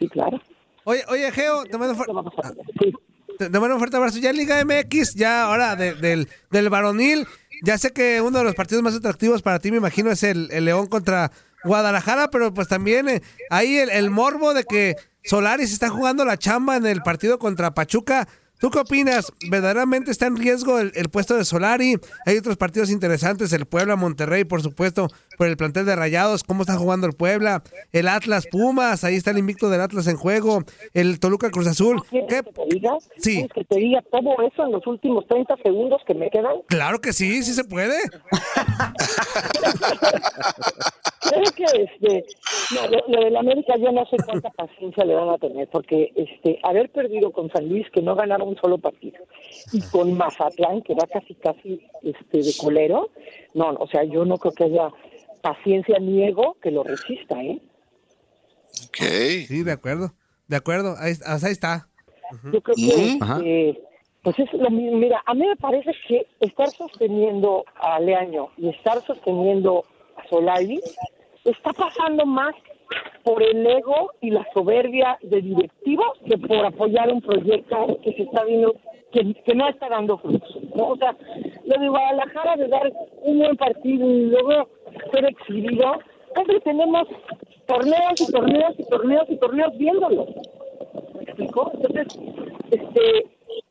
Sí, 0.00 0.08
claro. 0.08 0.40
Oye, 0.84 1.04
oye, 1.08 1.30
Geo, 1.30 1.64
te 1.64 1.78
mando, 1.78 1.94
fuerte 1.94 2.12
te, 3.38 3.48
te 3.48 3.58
mando 3.60 3.76
un 3.76 3.78
fuerte 3.78 3.96
abrazo. 3.96 4.18
Ya 4.18 4.30
en 4.30 4.36
Liga 4.36 4.60
MX, 4.64 5.14
ya 5.14 5.44
ahora 5.44 5.76
de- 5.76 5.94
del, 5.94 6.28
del 6.50 6.68
varonil, 6.68 7.26
ya 7.62 7.78
sé 7.78 7.92
que 7.92 8.20
uno 8.20 8.38
de 8.38 8.44
los 8.44 8.54
partidos 8.54 8.82
más 8.82 8.94
atractivos 8.94 9.42
para 9.42 9.58
ti, 9.58 9.70
me 9.70 9.78
imagino, 9.78 10.10
es 10.10 10.22
el, 10.22 10.48
León 10.48 10.88
contra 10.88 11.30
Guadalajara, 11.64 12.30
pero 12.30 12.52
pues 12.52 12.68
también 12.68 13.08
eh, 13.08 13.22
ahí 13.50 13.78
el, 13.78 13.90
el 13.90 14.10
morbo 14.10 14.52
de 14.52 14.64
que 14.64 14.96
Solaris 15.24 15.72
está 15.72 15.88
jugando 15.88 16.24
la 16.24 16.36
chamba 16.36 16.76
en 16.76 16.86
el 16.86 17.02
partido 17.02 17.38
contra 17.38 17.72
Pachuca. 17.72 18.28
¿Tú 18.58 18.70
qué 18.70 18.78
opinas? 18.78 19.32
¿Verdaderamente 19.48 20.10
está 20.10 20.26
en 20.26 20.36
riesgo 20.36 20.78
el, 20.78 20.92
el 20.94 21.08
puesto 21.08 21.36
de 21.36 21.44
Solari? 21.44 21.98
Hay 22.26 22.36
otros 22.36 22.56
partidos 22.56 22.90
interesantes, 22.90 23.52
el 23.52 23.66
Puebla, 23.66 23.96
Monterrey, 23.96 24.44
por 24.44 24.62
supuesto, 24.62 25.08
por 25.42 25.48
el 25.48 25.56
plantel 25.56 25.86
de 25.86 25.96
Rayados, 25.96 26.44
cómo 26.44 26.62
está 26.62 26.76
jugando 26.76 27.04
el 27.08 27.14
Puebla, 27.14 27.64
el 27.92 28.06
Atlas 28.06 28.46
Pumas, 28.46 29.02
ahí 29.02 29.16
está 29.16 29.32
el 29.32 29.38
invicto 29.38 29.70
del 29.70 29.80
Atlas 29.80 30.06
en 30.06 30.16
juego, 30.16 30.60
el 30.94 31.18
Toluca 31.18 31.50
Cruz 31.50 31.66
Azul. 31.66 32.00
¿Quieres 32.08 32.28
¿Qué? 32.28 32.42
que 32.44 32.52
te 32.52 32.64
diga? 32.72 32.96
Sí. 33.16 33.32
¿Quieres 33.32 33.52
que 33.52 33.64
te 33.64 33.76
diga 33.80 34.00
todo 34.02 34.36
eso 34.46 34.64
en 34.64 34.70
los 34.70 34.86
últimos 34.86 35.26
30 35.26 35.56
segundos 35.64 36.00
que 36.06 36.14
me 36.14 36.30
quedan? 36.30 36.58
Claro 36.68 37.00
que 37.00 37.12
sí, 37.12 37.42
sí 37.42 37.54
se 37.54 37.64
puede. 37.64 37.96
Creo 41.22 41.42
que 41.56 41.64
este, 41.64 42.24
no, 42.76 42.86
lo, 42.86 42.98
lo 43.08 43.24
del 43.24 43.36
América 43.36 43.74
yo 43.78 43.90
no 43.90 44.06
sé 44.06 44.18
cuánta 44.24 44.50
paciencia 44.50 45.04
le 45.04 45.14
van 45.14 45.30
a 45.30 45.38
tener, 45.38 45.66
porque 45.70 46.12
este, 46.14 46.60
haber 46.62 46.88
perdido 46.90 47.32
con 47.32 47.50
San 47.50 47.68
Luis, 47.68 47.90
que 47.90 48.00
no 48.00 48.14
ganaba 48.14 48.44
un 48.44 48.56
solo 48.58 48.78
partido, 48.78 49.18
y 49.72 49.80
con 49.90 50.16
Mazatlán, 50.16 50.82
que 50.82 50.94
va 50.94 51.08
casi 51.08 51.34
casi 51.34 51.80
este, 52.02 52.42
de 52.42 52.54
colero, 52.60 53.10
no, 53.54 53.70
o 53.70 53.88
sea, 53.88 54.04
yo 54.04 54.24
no 54.24 54.36
creo 54.36 54.52
que 54.52 54.64
haya 54.64 54.88
paciencia 55.42 55.98
ni 55.98 56.24
ego 56.24 56.56
que 56.62 56.70
lo 56.70 56.82
resista, 56.84 57.42
¿eh? 57.42 57.60
Sí, 59.46 59.62
de 59.62 59.72
acuerdo, 59.72 60.14
de 60.48 60.56
acuerdo, 60.56 60.94
ahí, 60.98 61.12
ahí 61.26 61.52
está. 61.52 61.88
Yo 62.44 62.62
creo 62.62 62.74
que 62.74 62.86
este, 62.86 63.80
Pues 64.22 64.38
es 64.38 64.52
lo 64.54 64.70
mismo. 64.70 64.96
Mira, 64.96 65.22
a 65.26 65.34
mí 65.34 65.46
me 65.46 65.56
parece 65.56 65.92
que 66.08 66.26
estar 66.40 66.70
sosteniendo 66.70 67.64
a 67.74 68.00
Leaño 68.00 68.48
y 68.56 68.70
estar 68.70 69.04
sosteniendo 69.04 69.84
a 70.16 70.26
Solari 70.28 70.80
está 71.44 71.72
pasando 71.72 72.24
más 72.24 72.54
por 73.24 73.42
el 73.42 73.66
ego 73.66 74.10
y 74.20 74.30
la 74.30 74.46
soberbia 74.54 75.18
de 75.22 75.40
directivos 75.40 76.18
que 76.26 76.38
por 76.38 76.64
apoyar 76.64 77.12
un 77.12 77.20
proyecto 77.20 77.98
que 78.02 78.12
se 78.14 78.22
está 78.22 78.44
viendo 78.44 78.74
que, 79.12 79.34
que 79.44 79.54
no 79.54 79.68
está 79.68 79.88
dando 79.88 80.18
frutos. 80.18 80.58
¿no? 80.74 80.88
O 80.88 80.96
sea, 80.96 81.14
lo 81.64 81.80
de 81.80 81.88
Guadalajara 81.88 82.56
de 82.56 82.68
dar 82.68 82.92
un 83.22 83.38
buen 83.38 83.56
partido 83.56 84.08
y 84.08 84.26
luego 84.26 84.68
ser 85.12 85.24
exhibido, 85.24 85.98
hombre, 86.36 86.60
tenemos 86.60 87.08
torneos 87.66 88.20
y 88.20 88.32
torneos 88.32 88.74
y 88.78 88.84
torneos 88.84 89.24
y 89.28 89.36
torneos 89.36 89.78
viéndolo. 89.78 90.26
¿Me 91.14 91.22
explico? 91.22 91.70
Entonces, 91.74 92.06
este, 92.70 93.26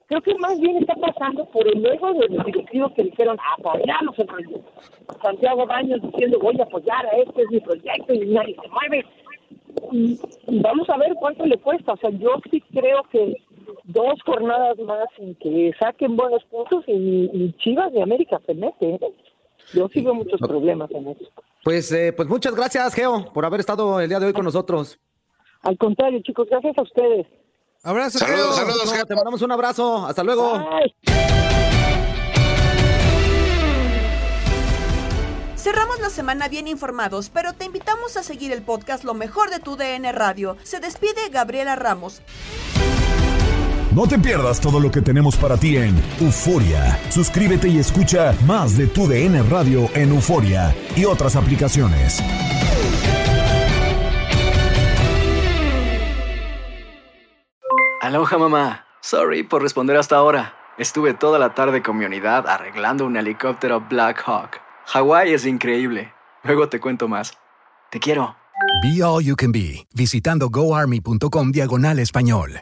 creo 0.07 0.21
que 0.21 0.35
más 0.35 0.59
bien 0.59 0.77
está 0.77 0.95
pasando 0.95 1.45
por 1.45 1.67
el 1.67 1.85
ego 1.85 2.13
de 2.13 2.29
los 2.29 2.45
directivos 2.45 2.91
que 2.93 3.03
dijeron, 3.03 3.37
apoyamos 3.57 4.17
el 4.19 4.27
proyecto. 4.27 4.61
Santiago 5.21 5.65
Baños 5.65 6.01
diciendo, 6.01 6.39
voy 6.39 6.59
a 6.59 6.63
apoyar 6.63 7.05
a 7.05 7.17
este, 7.17 7.41
es 7.43 7.51
mi 7.51 7.59
proyecto, 7.59 8.13
y 8.13 8.19
nadie 8.27 8.55
se 8.61 8.67
mueve. 8.69 9.05
Y, 9.91 10.19
y 10.47 10.59
vamos 10.61 10.89
a 10.89 10.97
ver 10.97 11.13
cuánto 11.15 11.45
le 11.45 11.57
cuesta. 11.57 11.93
O 11.93 11.97
sea, 11.97 12.09
yo 12.11 12.35
sí 12.49 12.61
creo 12.73 13.03
que 13.11 13.35
dos 13.85 14.21
jornadas 14.25 14.77
más 14.79 15.07
sin 15.17 15.35
que 15.35 15.71
saquen 15.79 16.15
buenos 16.15 16.43
puntos 16.45 16.83
y 16.87 16.93
ni 16.93 17.53
Chivas 17.53 17.91
ni 17.91 18.01
América 18.01 18.39
se 18.45 18.53
mete. 18.53 18.95
¿eh? 18.95 18.99
Yo 19.73 19.87
sí 19.93 20.01
veo 20.01 20.13
muchos 20.13 20.39
problemas 20.39 20.89
en 20.91 21.07
eso. 21.09 21.25
Pues, 21.63 21.91
eh, 21.91 22.13
pues 22.13 22.27
muchas 22.27 22.55
gracias, 22.55 22.93
Geo, 22.93 23.31
por 23.33 23.45
haber 23.45 23.59
estado 23.59 23.99
el 23.99 24.09
día 24.09 24.19
de 24.19 24.25
hoy 24.27 24.33
con 24.33 24.45
nosotros. 24.45 24.99
Al 25.61 25.77
contrario, 25.77 26.19
chicos, 26.23 26.47
gracias 26.49 26.77
a 26.77 26.81
ustedes. 26.81 27.27
Abrazo, 27.83 28.19
Saludos, 28.19 28.55
Geo. 28.57 28.65
saludos, 28.67 28.93
Geo. 28.93 29.05
Te 29.05 29.15
mandamos 29.15 29.41
un 29.41 29.51
abrazo. 29.51 30.05
Hasta 30.05 30.23
luego. 30.23 30.59
Cerramos 35.55 35.99
la 35.99 36.09
semana 36.09 36.47
bien 36.47 36.67
informados, 36.67 37.29
pero 37.29 37.53
te 37.53 37.65
invitamos 37.65 38.17
a 38.17 38.23
seguir 38.23 38.51
el 38.51 38.63
podcast 38.63 39.03
Lo 39.03 39.13
mejor 39.13 39.51
de 39.51 39.59
tu 39.59 39.75
DN 39.75 40.11
Radio. 40.11 40.57
Se 40.63 40.79
despide 40.79 41.29
Gabriela 41.31 41.75
Ramos. 41.75 42.21
No 43.93 44.07
te 44.07 44.17
pierdas 44.17 44.61
todo 44.61 44.79
lo 44.79 44.89
que 44.89 45.01
tenemos 45.01 45.35
para 45.35 45.57
ti 45.57 45.75
en 45.75 46.01
Euforia. 46.21 46.97
Suscríbete 47.09 47.67
y 47.67 47.77
escucha 47.77 48.33
más 48.47 48.77
de 48.77 48.87
tu 48.87 49.05
DN 49.05 49.43
Radio 49.43 49.89
en 49.93 50.11
Euforia 50.11 50.73
y 50.95 51.03
otras 51.03 51.35
aplicaciones. 51.35 52.23
Aloha 58.01 58.37
mamá. 58.37 58.85
Sorry 59.01 59.43
por 59.43 59.61
responder 59.61 59.97
hasta 59.97 60.15
ahora. 60.15 60.53
Estuve 60.77 61.13
toda 61.13 61.37
la 61.37 61.53
tarde 61.53 61.83
con 61.83 61.97
mi 61.97 62.05
unidad 62.05 62.47
arreglando 62.47 63.05
un 63.05 63.17
helicóptero 63.17 63.81
Black 63.89 64.23
Hawk. 64.25 64.61
Hawái 64.85 65.33
es 65.33 65.45
increíble. 65.45 66.13
Luego 66.43 66.69
te 66.69 66.79
cuento 66.79 67.09
más. 67.09 67.33
Te 67.89 67.99
quiero. 67.99 68.37
Be 68.81 69.03
All 69.03 69.21
You 69.21 69.35
Can 69.35 69.51
Be, 69.51 69.85
visitando 69.93 70.49
goarmy.com 70.49 71.51
diagonal 71.51 71.99
español. 71.99 72.61